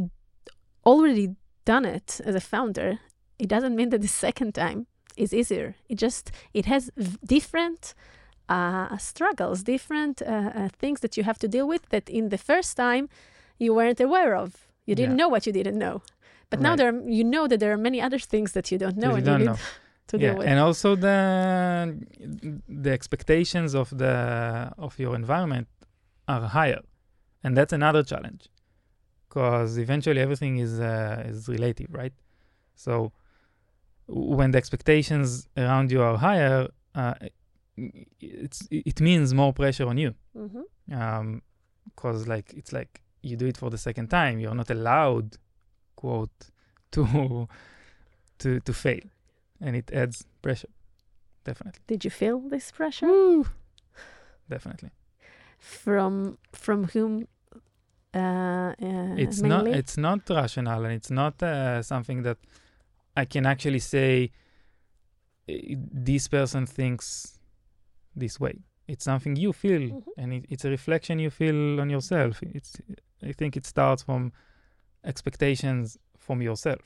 [0.85, 1.27] already
[1.65, 2.99] done it as a founder,
[3.43, 4.79] it doesn't mean that the second time
[5.23, 5.67] is easier.
[5.89, 7.93] It just it has v- different
[8.49, 12.37] uh, struggles, different uh, uh, things that you have to deal with that in the
[12.37, 13.09] first time
[13.57, 14.49] you weren't aware of.
[14.85, 15.17] You didn't Yeah.
[15.21, 16.01] know what you didn't know.
[16.49, 18.97] But now there, are, you know that there are many other things that you don't
[18.97, 19.57] know, you and don't you know
[20.07, 20.47] to yeah deal with.
[20.47, 21.17] and also the
[22.85, 25.67] the expectations of the of your environment
[26.33, 26.81] are higher
[27.43, 28.43] and that's another challenge
[29.27, 32.13] because eventually everything is uh, is relative right
[32.85, 33.11] so
[34.07, 37.13] when the expectations around you are higher uh,
[38.19, 40.13] it's it means more pressure on you.
[40.36, 40.63] Mhm.
[40.91, 41.41] um
[41.86, 44.39] because like it's like you do it for the second time.
[44.39, 45.38] You're not allowed
[45.95, 46.51] quote
[46.91, 47.47] to
[48.39, 49.01] to to fail.
[49.61, 50.69] And it adds pressure.
[51.43, 51.82] Definitely.
[51.88, 53.43] Did you feel this pressure?
[54.49, 54.91] Definitely.
[55.59, 57.28] From from whom
[58.13, 59.71] Uh, uh, it's mainly?
[59.71, 62.38] not it's not rational and it's not uh, something that
[63.21, 64.32] I can actually say
[65.47, 65.75] "Eh,
[66.05, 67.36] this person thinks
[68.20, 68.55] this way.
[68.88, 70.03] It's something you feel, Mhm.
[70.18, 72.41] and it, it's a reflection you feel on yourself.
[72.41, 72.72] It's
[73.30, 74.32] I think it starts from
[75.03, 76.86] expectations from yourself,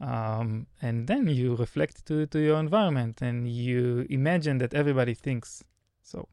[0.00, 5.64] um, and then you reflect to to your environment, and you imagine that everybody thinks
[6.02, 6.28] so.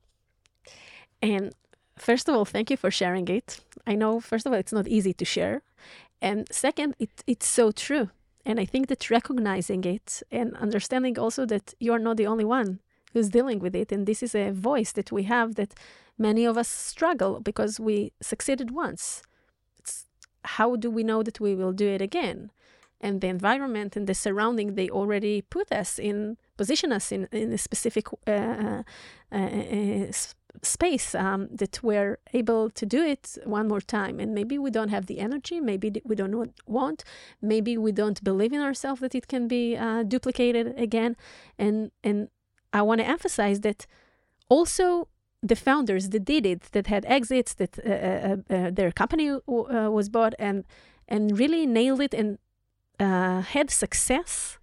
[1.21, 1.53] And
[1.97, 3.59] first of all, thank you for sharing it.
[3.87, 5.61] I know, first of all, it's not easy to share.
[6.21, 8.09] And second, it, it's so true.
[8.45, 12.79] And I think that recognizing it and understanding also that you're not the only one
[13.15, 13.93] who's dealing with it.
[13.93, 15.73] And this is a voice that we have that
[16.17, 19.23] many of us struggle because we succeeded once.
[19.79, 20.05] It's
[20.43, 22.51] how do we know that we will do it again?
[22.99, 27.53] And the environment and the surrounding, they already put us in, position us in, in
[27.53, 28.83] a specific uh, uh,
[29.31, 30.11] uh, uh,
[30.61, 34.19] space um, that we're able to do it one more time.
[34.19, 37.03] And maybe we don't have the energy, maybe we don't want,
[37.41, 41.15] maybe we don't believe in ourselves that it can be uh, duplicated again.
[41.57, 42.27] And and
[42.79, 43.87] I want to emphasize that
[44.49, 45.07] also
[45.41, 49.67] the founders that did it, that had exits, that uh, uh, uh, their company w-
[49.77, 50.65] uh, was bought, and
[51.07, 52.37] and really nailed it and
[52.99, 54.59] uh, had success.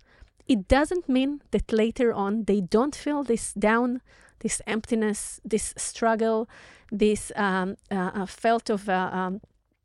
[0.46, 4.00] It doesn't mean that later on they don't feel this down
[4.42, 6.48] this emptiness, this struggle,
[6.90, 9.40] this um, uh, uh, felt of uh, um,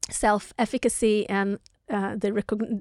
[0.10, 1.60] self-efficacy and
[1.90, 2.32] uh, the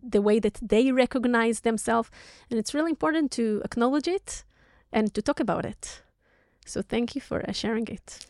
[0.03, 2.11] the way that they recognize themselves,
[2.51, 4.44] and it's really important to acknowledge it
[4.97, 6.03] and to talk about it.
[6.64, 8.26] So thank you for uh, sharing it.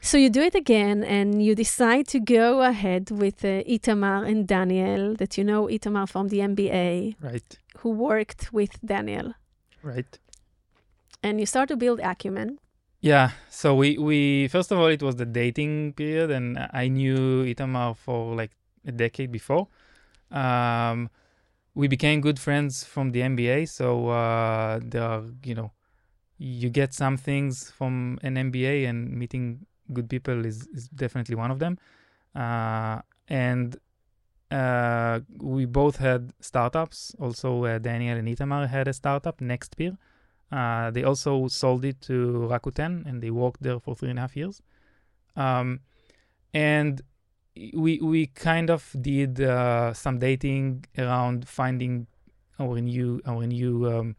[0.00, 4.46] so you do it again, and you decide to go ahead with uh, Itamar and
[4.46, 9.34] Daniel, that you know Itamar from the MBA, Right, who worked with Daniel,
[9.82, 10.18] right.
[11.22, 12.58] and you start to build Acumen.
[13.00, 13.30] Yeah.
[13.50, 17.96] So we we first of all it was the dating period, and I knew Itamar
[17.96, 18.52] for like
[18.86, 19.68] a decade before.
[20.30, 21.10] Um,
[21.74, 23.68] we became good friends from the MBA.
[23.68, 25.72] So uh, there are you know
[26.38, 31.50] you get some things from an MBA, and meeting good people is is definitely one
[31.50, 31.78] of them.
[32.34, 33.76] Uh, and
[34.50, 37.14] uh, we both had startups.
[37.18, 39.96] Also, uh, Daniel and Itamar had a startup, Nextpeer.
[40.52, 44.22] Uh, they also sold it to Rakuten, and they worked there for three and a
[44.22, 44.62] half years.
[45.36, 45.80] Um,
[46.52, 47.02] and
[47.74, 52.06] we we kind of did uh, some dating around finding
[52.58, 54.16] our new our new um,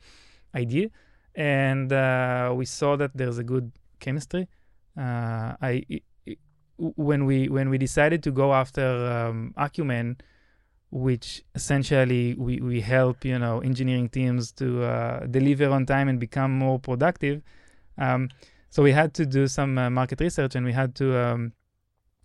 [0.56, 0.90] idea,
[1.36, 4.48] and uh, we saw that there's a good chemistry.
[4.98, 6.38] Uh, I i- i-
[6.78, 10.18] when we when we decided to go after um, Acumen,
[10.92, 16.20] which essentially we, we help you know engineering teams to uh, deliver on time and
[16.20, 17.42] become more productive.
[17.98, 18.30] Um,
[18.70, 21.18] so we had to do some uh, market research and we had to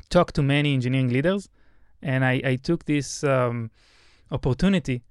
[0.01, 1.49] um, talk to many engineering leaders.
[2.03, 3.71] And I, I took this um,
[4.31, 5.03] opportunity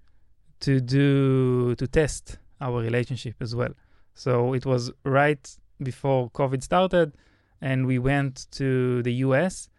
[0.61, 3.73] to do to test our relationship as well.
[4.13, 7.13] So it was right before COVID started,
[7.61, 9.69] and we went to the US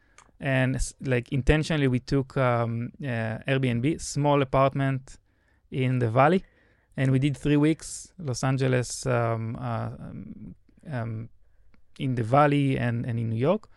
[0.40, 5.18] and like intentionally we took um, uh, Airbnb, small apartment
[5.70, 6.42] in the valley,
[6.96, 10.54] and we did three weeks, Los Angeles, um, uh, um,
[10.90, 11.28] um,
[11.98, 13.68] in the valley, and, and in New York,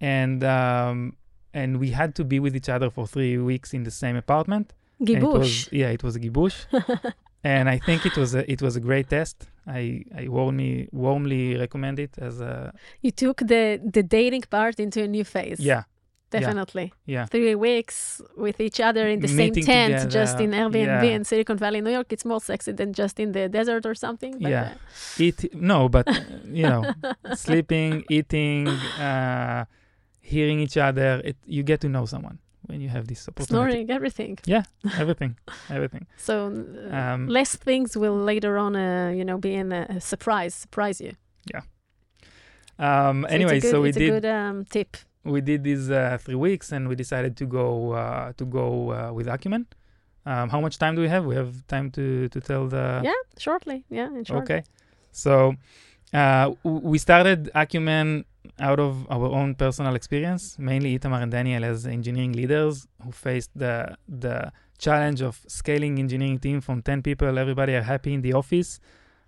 [0.00, 1.16] and um,
[1.52, 4.72] and we had to be with each other for three weeks in the same apartment.
[5.00, 6.66] And it was, yeah, it was a gibush,
[7.44, 9.36] and I think it was a, it was a great test.
[9.66, 15.02] I I warmly warmly recommend it as a You took the the dating part into
[15.02, 15.58] a new phase.
[15.60, 15.84] yeah
[16.30, 16.92] definitely.
[17.06, 21.16] yeah Three weeks with each other in the Meeting same tent, just in Airbnb yeah.
[21.16, 22.12] in Silicon Valley, New York.
[22.12, 24.40] It's more sexy than just in the desert or something.
[24.40, 24.62] Yeah.
[24.62, 26.06] uh, eat no but
[26.60, 26.82] you know
[27.34, 29.64] sleeping eating uh
[30.34, 33.90] hearing each other it you get to know someone when you have this opportunity snoring,
[33.90, 34.38] everything.
[34.54, 34.64] Yeah,
[35.02, 35.32] everything
[35.76, 36.34] everything So
[36.92, 40.54] uh, Um, less things will later on, uh, you know, be in a, a surprise,
[40.54, 41.12] surprise you.
[42.78, 44.96] um So anyway good, so we it's did a good um, tip.
[45.24, 49.12] we did these uh, three weeks and we decided to go uh to go uh,
[49.16, 49.66] with acumen
[50.26, 53.20] um how much time do we have we have time to to tell the Yeah,
[53.38, 53.84] shortly.
[53.90, 54.42] Yeah, in short.
[54.42, 54.62] Okay.
[55.12, 55.32] So
[56.20, 58.24] uh, w- we started Acumen
[58.60, 63.50] out of our own personal experience, mainly Itamar and Daniel as engineering leaders who faced
[63.56, 68.32] the the challenge of scaling engineering team from 10 people, everybody are happy in the
[68.32, 68.80] office,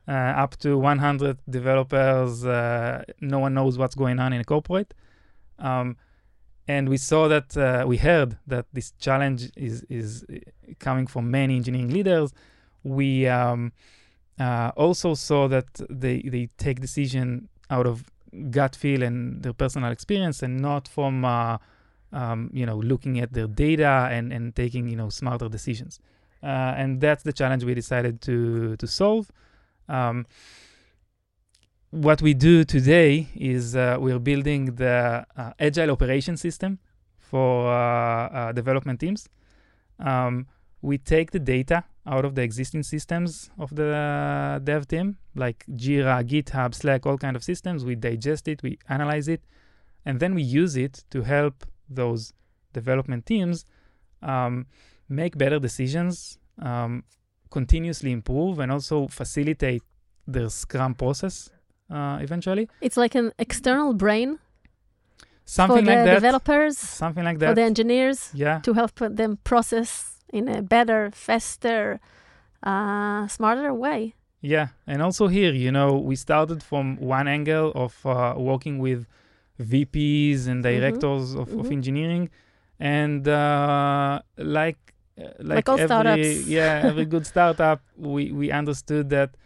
[0.09, 4.95] uh, up to 100 developers, uh, no one knows what's going on in a corporate.
[5.59, 5.97] Um,
[6.67, 10.25] and we saw that uh, we heard that this challenge is is
[10.79, 12.33] coming from many engineering leaders.
[12.85, 13.73] We um,
[14.39, 18.05] uh, also saw that they they take decision out of
[18.51, 21.59] gut feel and their personal experience and not from uh,
[22.13, 25.99] um, you know, looking at their data and, and taking, you know, smarter decisions.
[26.43, 29.31] Uh, and that's the challenge we decided to, to solve.
[29.89, 30.27] Um,
[31.91, 36.79] what we do today is uh, we're building the uh, agile operation system
[37.19, 39.29] for uh, uh, development teams.
[39.99, 40.47] Um,
[40.81, 46.25] we take the data out of the existing systems of the dev team, like Jira,
[46.27, 47.85] GitHub, Slack, all kind of systems.
[47.85, 49.43] We digest it, we analyze it,
[50.05, 52.33] and then we use it to help those
[52.73, 53.65] development teams
[54.23, 54.67] um,
[55.09, 57.05] make better decisions, um,
[57.51, 59.83] continuously improve, and also facilitate
[60.27, 61.51] their Scrum process
[61.91, 62.69] uh, eventually.
[62.81, 64.39] It's like an external brain
[65.45, 66.15] Something for the that.
[66.15, 67.49] developers, Something like that.
[67.51, 68.61] for the engineers, yeah.
[68.61, 72.01] to help them process in a better, faster,
[72.63, 74.15] uh, smarter way.
[74.41, 79.07] Yeah, and also here, you know, we started from one angle of uh, working with
[79.61, 81.73] VPs and directors of, of mhm.
[81.73, 82.31] engineering,
[82.81, 86.47] and uh, like uh, like, all every startups.
[86.47, 89.37] yeah every good startup, we we understood that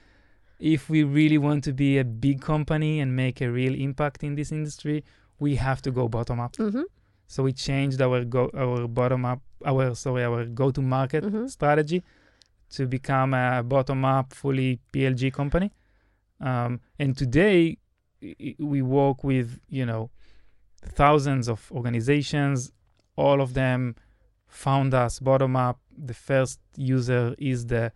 [0.58, 4.34] if we really want to be a big company and make a real impact in
[4.36, 5.04] this industry,
[5.38, 6.56] we have to go bottom up.
[6.56, 6.82] hmm
[7.26, 11.50] So we changed our go our bottom up our sorry our go to market Mhm.
[11.50, 12.02] strategy
[12.70, 15.72] to become a bottom up fully PLG company.
[16.40, 17.78] Um, and today
[18.58, 20.10] we work with you know
[20.84, 22.72] thousands of organizations.
[23.16, 23.94] All of them
[24.46, 25.80] found us bottom up.
[25.96, 27.92] The first user is the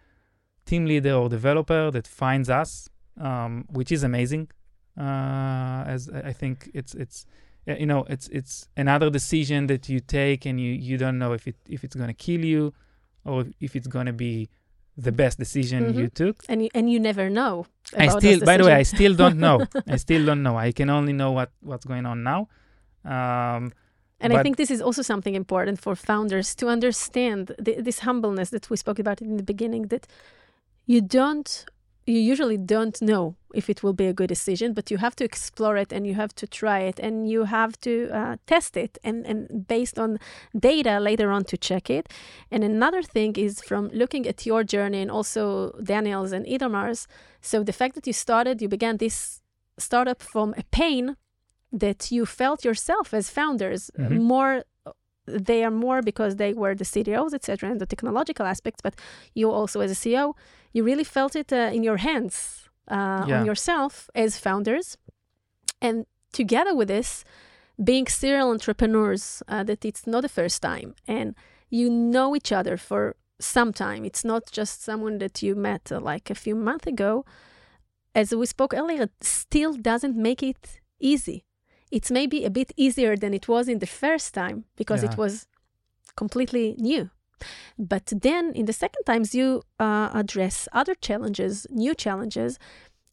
[0.65, 4.49] team leader or developer that finds us, um, which is amazing.
[4.97, 7.27] Uh, as I think it's it's
[7.67, 11.47] you know it's it's another decision that you take and you you don't know if
[11.47, 12.73] it if it's gonna kill you
[13.25, 14.49] or if it's gonna be
[14.97, 16.15] the best decision you Mhm.
[16.15, 16.37] took.
[16.49, 17.67] And you, and you never know.
[17.97, 19.57] I still, by the way, I still don't know.
[19.95, 20.57] I still don't know.
[20.59, 22.41] I can only know what what's going on now.
[23.05, 23.73] Um,
[24.23, 28.51] And I think this is also something important for founders to understand th- this humbleness
[28.51, 30.07] that we spoke about in the beginning that
[30.87, 31.65] you don't,
[32.11, 35.25] you usually don't know if it will be a good decision, but you have to
[35.25, 38.99] explore it and you have to try it and you have to uh, test it
[39.03, 40.19] and, and based on
[40.71, 42.05] data later on to check it.
[42.51, 47.07] And another thing is from looking at your journey and also Daniel's and Itamar's.
[47.41, 49.41] So the fact that you started, you began this
[49.79, 51.17] startup from a pain
[51.73, 54.21] that you felt yourself as founders Mhm.
[54.33, 54.55] more
[55.27, 58.81] they are more because they were the CDOs, etc., and the technological aspects.
[58.83, 58.95] But
[59.35, 60.35] you also, as a CEO,
[60.73, 63.41] you really felt it uh, in your hands uh, Yeah.
[63.41, 64.97] on yourself as founders,
[65.81, 67.25] and together with this,
[67.83, 71.35] being serial entrepreneurs, uh, that it's not the first time, and
[71.71, 74.05] you know each other for some time.
[74.05, 77.25] It's not just someone that you met uh, like a few months ago.
[78.15, 81.45] As we spoke earlier, it still doesn't make it easy.
[81.91, 85.47] It's maybe a bit easier than it was in the first time because it was
[86.17, 87.11] completely new.
[87.79, 92.59] But then in the second times, you uh, address other challenges, new challenges.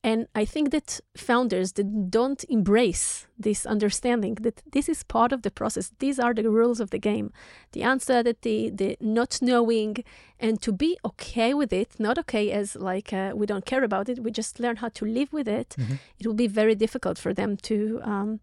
[0.03, 5.41] And I think that founders that don't embrace this understanding that this is part of
[5.41, 7.31] the process, these are the rules of the game,
[7.71, 10.03] the uncertainty, the the not knowing,
[10.39, 14.07] and to be okay with it, not okay as like uh, we don't care about
[14.07, 15.75] it, we just learn how to live with it.
[15.77, 15.97] Mhm.
[16.19, 18.39] It will be very difficult for them to um,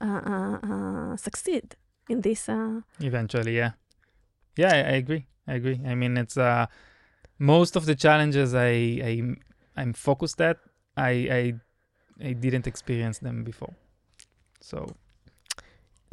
[0.00, 1.76] uh, uh, uh, succeed
[2.08, 2.48] in this.
[2.48, 3.72] Uh, Eventually, yeah,
[4.56, 5.26] yeah, I, agree.
[5.46, 5.80] I agree.
[5.86, 6.66] I mean, it's uh,
[7.38, 9.22] most of the challenges I, I
[9.76, 10.58] I'm focused at.
[10.96, 11.54] I I
[12.28, 13.74] I didn't experience them before,
[14.60, 14.94] so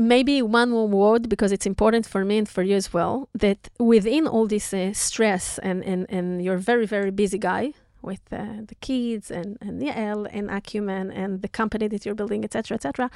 [0.01, 3.69] maybe one more word because it's important for me and for you as well that
[3.79, 7.71] within all this uh, stress and, and, and you're a very very busy guy
[8.01, 12.43] with uh, the kids and and Yael and Acumen and the company that you're building
[12.43, 13.09] etc etc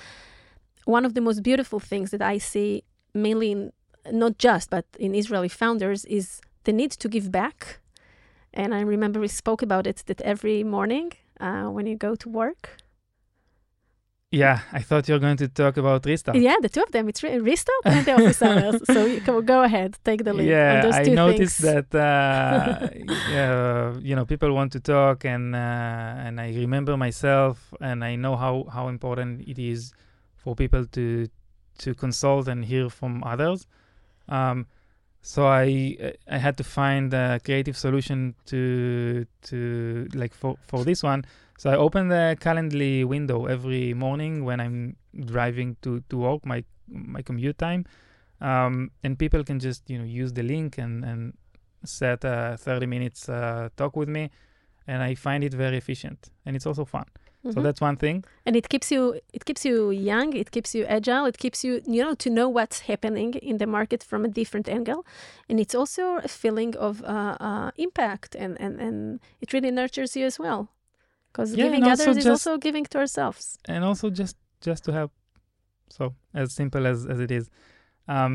[0.85, 3.71] one of the most beautiful things that I see mainly in
[4.11, 7.79] not just but in Israeli founders is the need to give back
[8.53, 12.29] and I remember we spoke about it that every morning uh, when you go to
[12.29, 12.77] work
[14.35, 14.59] yeah.
[14.73, 16.37] I thought you were going to talk about restart.
[16.37, 17.07] Yeah, the two of them.
[17.07, 18.81] It's re- restart and the office hours.
[18.93, 21.85] So you can go ahead, take the lead on yeah, I noticed things.
[21.89, 22.89] that uh,
[23.29, 28.15] yeah, you know people want to talk, and uh, and I remember myself, and I
[28.15, 29.93] know how how important it is
[30.35, 31.27] for people to
[31.77, 33.67] to consult and hear from others.
[34.29, 34.67] Um,
[35.21, 41.03] so I I had to find a creative solution to to like for for this
[41.03, 41.25] one.
[41.57, 46.63] So I open the Calendly window every morning when I'm driving to to work my
[46.87, 47.85] my commute time.
[48.41, 51.33] Um, and people can just you know use the link and and
[51.83, 54.29] set a 30 minutes uh, talk with me.
[54.87, 57.05] And i find it very efficient and it's also fun
[57.53, 57.63] So Mhm.
[57.65, 58.23] that's one thing.
[58.47, 59.01] and it keeps you
[59.37, 62.47] it keeps you young it keeps you agile it keeps you you know to know
[62.57, 65.01] what's happening in the market from a different angle.
[65.49, 68.97] And it's also a feeling of uh, uh, impact and, and and
[69.43, 70.61] it really nurtures you as well.
[71.31, 73.57] Because Yeah, giving also others is just- also giving to ourselves.
[73.73, 74.35] And also just
[74.67, 75.11] just to help
[75.97, 77.45] so as simple as as it is.
[78.07, 78.33] Um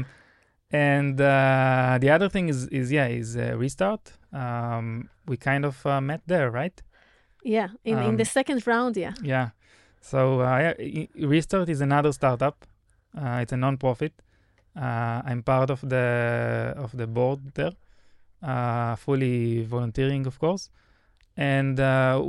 [0.72, 4.04] and uh the other thing is is yeah is uh, restart.
[4.32, 6.78] Um we kind of uh, met there right
[7.45, 9.14] yeah in, in the Um, second round yeah.
[9.22, 9.49] yeah.
[10.01, 12.57] So uh, yeah, restart is another startup.
[13.16, 14.12] Uh, it's a non-profit.
[14.76, 16.07] Uh, i'm part of the
[16.76, 17.72] of the board there.
[18.43, 20.70] Uh, fully volunteering of course.
[21.36, 22.22] And uh,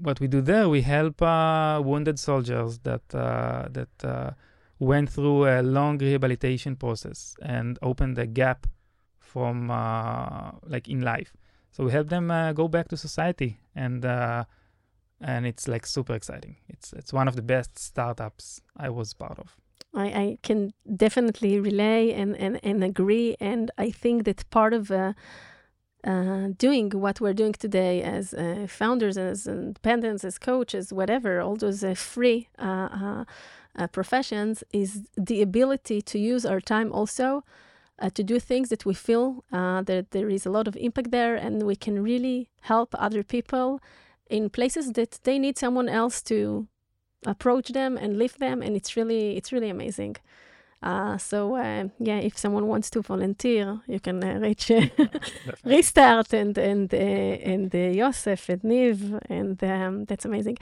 [0.00, 4.30] what we do there we help uh, wounded soldiers that uh, that uh,
[4.78, 8.66] went through a long rehabilitation process and opened a gap
[9.18, 11.32] from uh, like in life.
[11.72, 14.44] So we help them uh, go back to society and uh,
[15.20, 19.38] and it's like super exciting it's it's one of the best startups i was part
[19.38, 19.48] of
[19.94, 23.36] I, I can definitely relay and, and, and agree.
[23.40, 25.14] And I think that part of uh,
[26.04, 31.56] uh, doing what we're doing today as uh, founders, as independents, as coaches, whatever, all
[31.56, 33.24] those uh, free uh,
[33.76, 37.42] uh, professions, is the ability to use our time also
[37.98, 41.10] uh, to do things that we feel uh, that there is a lot of impact
[41.10, 43.80] there and we can really help other people
[44.30, 46.68] in places that they need someone else to
[47.26, 50.16] approach them and lift them and it's really it's really amazing.
[50.80, 54.86] Uh, so uh, yeah if someone wants to volunteer you can uh, reach uh,
[55.64, 60.56] restart and and uh, and uh, Yosef and Niv and um, that's amazing.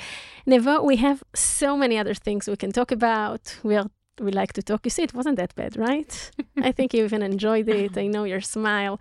[0.47, 3.59] Nevo we have so many other things we can talk about.
[3.62, 3.91] We are
[4.21, 4.81] we like to talk.
[4.85, 6.31] You see it wasn't that bad right?
[6.57, 7.97] I think you even enjoyed it.
[7.97, 8.99] I know your smile.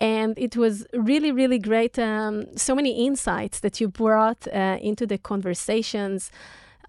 [0.00, 5.06] And it was really really great um, so many insights that you brought uh, into
[5.06, 6.30] the conversations.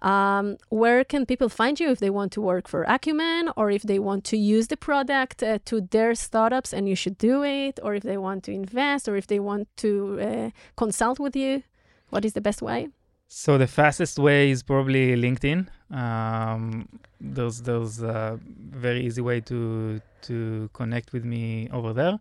[0.02, 3.82] Um, where can people find you if they want to work for Acumen or if
[3.82, 7.80] they want to use the product uh, to their startups and you should do it,
[7.82, 11.62] or if they want to invest or if they want to uh, consult with you?
[12.10, 12.88] What is the best way?
[13.26, 15.66] So the fastest way is probably LinkedIn.
[15.90, 16.88] Um,
[17.20, 18.38] there's there's a
[18.70, 22.18] very easy way to to connect with me over there.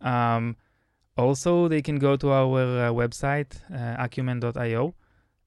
[0.00, 0.56] Um,
[1.16, 4.94] also, they can go to our uh, website uh, acumen.io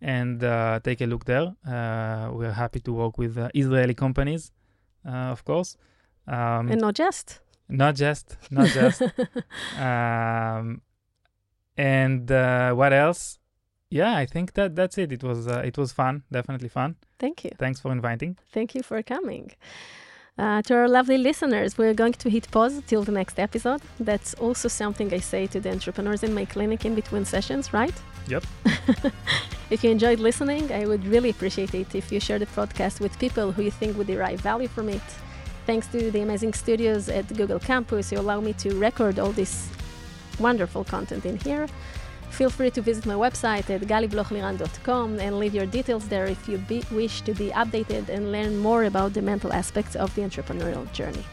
[0.02, 1.56] and uh, take a look there.
[1.68, 4.52] Uh, we're happy to work with uh, Israeli companies,
[5.08, 5.78] uh, of course.
[6.28, 7.40] Um, and not just.
[7.68, 9.02] not just, not just.
[9.80, 10.82] um,
[11.78, 13.40] and uh, what else?
[13.90, 15.12] Yeah, I think that that's it.
[15.12, 16.96] It was uh, it was fun, definitely fun.
[17.20, 17.52] Thank you.
[17.58, 18.38] Thanks for inviting.
[18.52, 19.52] Thank you for coming.
[20.38, 23.82] Uh, to our lovely listeners, we're going to hit pause till the next episode.
[24.02, 27.94] That's also something I say to the entrepreneurs in my clinic in between sessions, right?
[28.28, 28.44] Yep.
[29.70, 33.18] if you enjoyed listening, I would really appreciate it if you share the podcast with
[33.18, 35.02] people who you think would derive value from it.
[35.66, 39.70] Thanks to the amazing studios at Google Campus who allow me to record all this
[40.38, 41.66] wonderful content in here.
[42.36, 46.58] Feel free to visit my website at galiblochliran.com and leave your details there if you
[46.58, 50.92] be, wish to be updated and learn more about the mental aspects of the entrepreneurial
[50.92, 51.24] journey.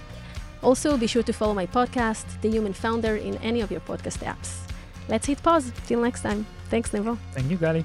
[0.63, 4.19] Also, be sure to follow my podcast, The Human Founder, in any of your podcast
[4.25, 4.61] apps.
[5.09, 5.73] Let's hit pause.
[5.87, 6.47] Till next time.
[6.71, 7.19] Thanks, Nevo.
[7.33, 7.85] Thank you, Gali.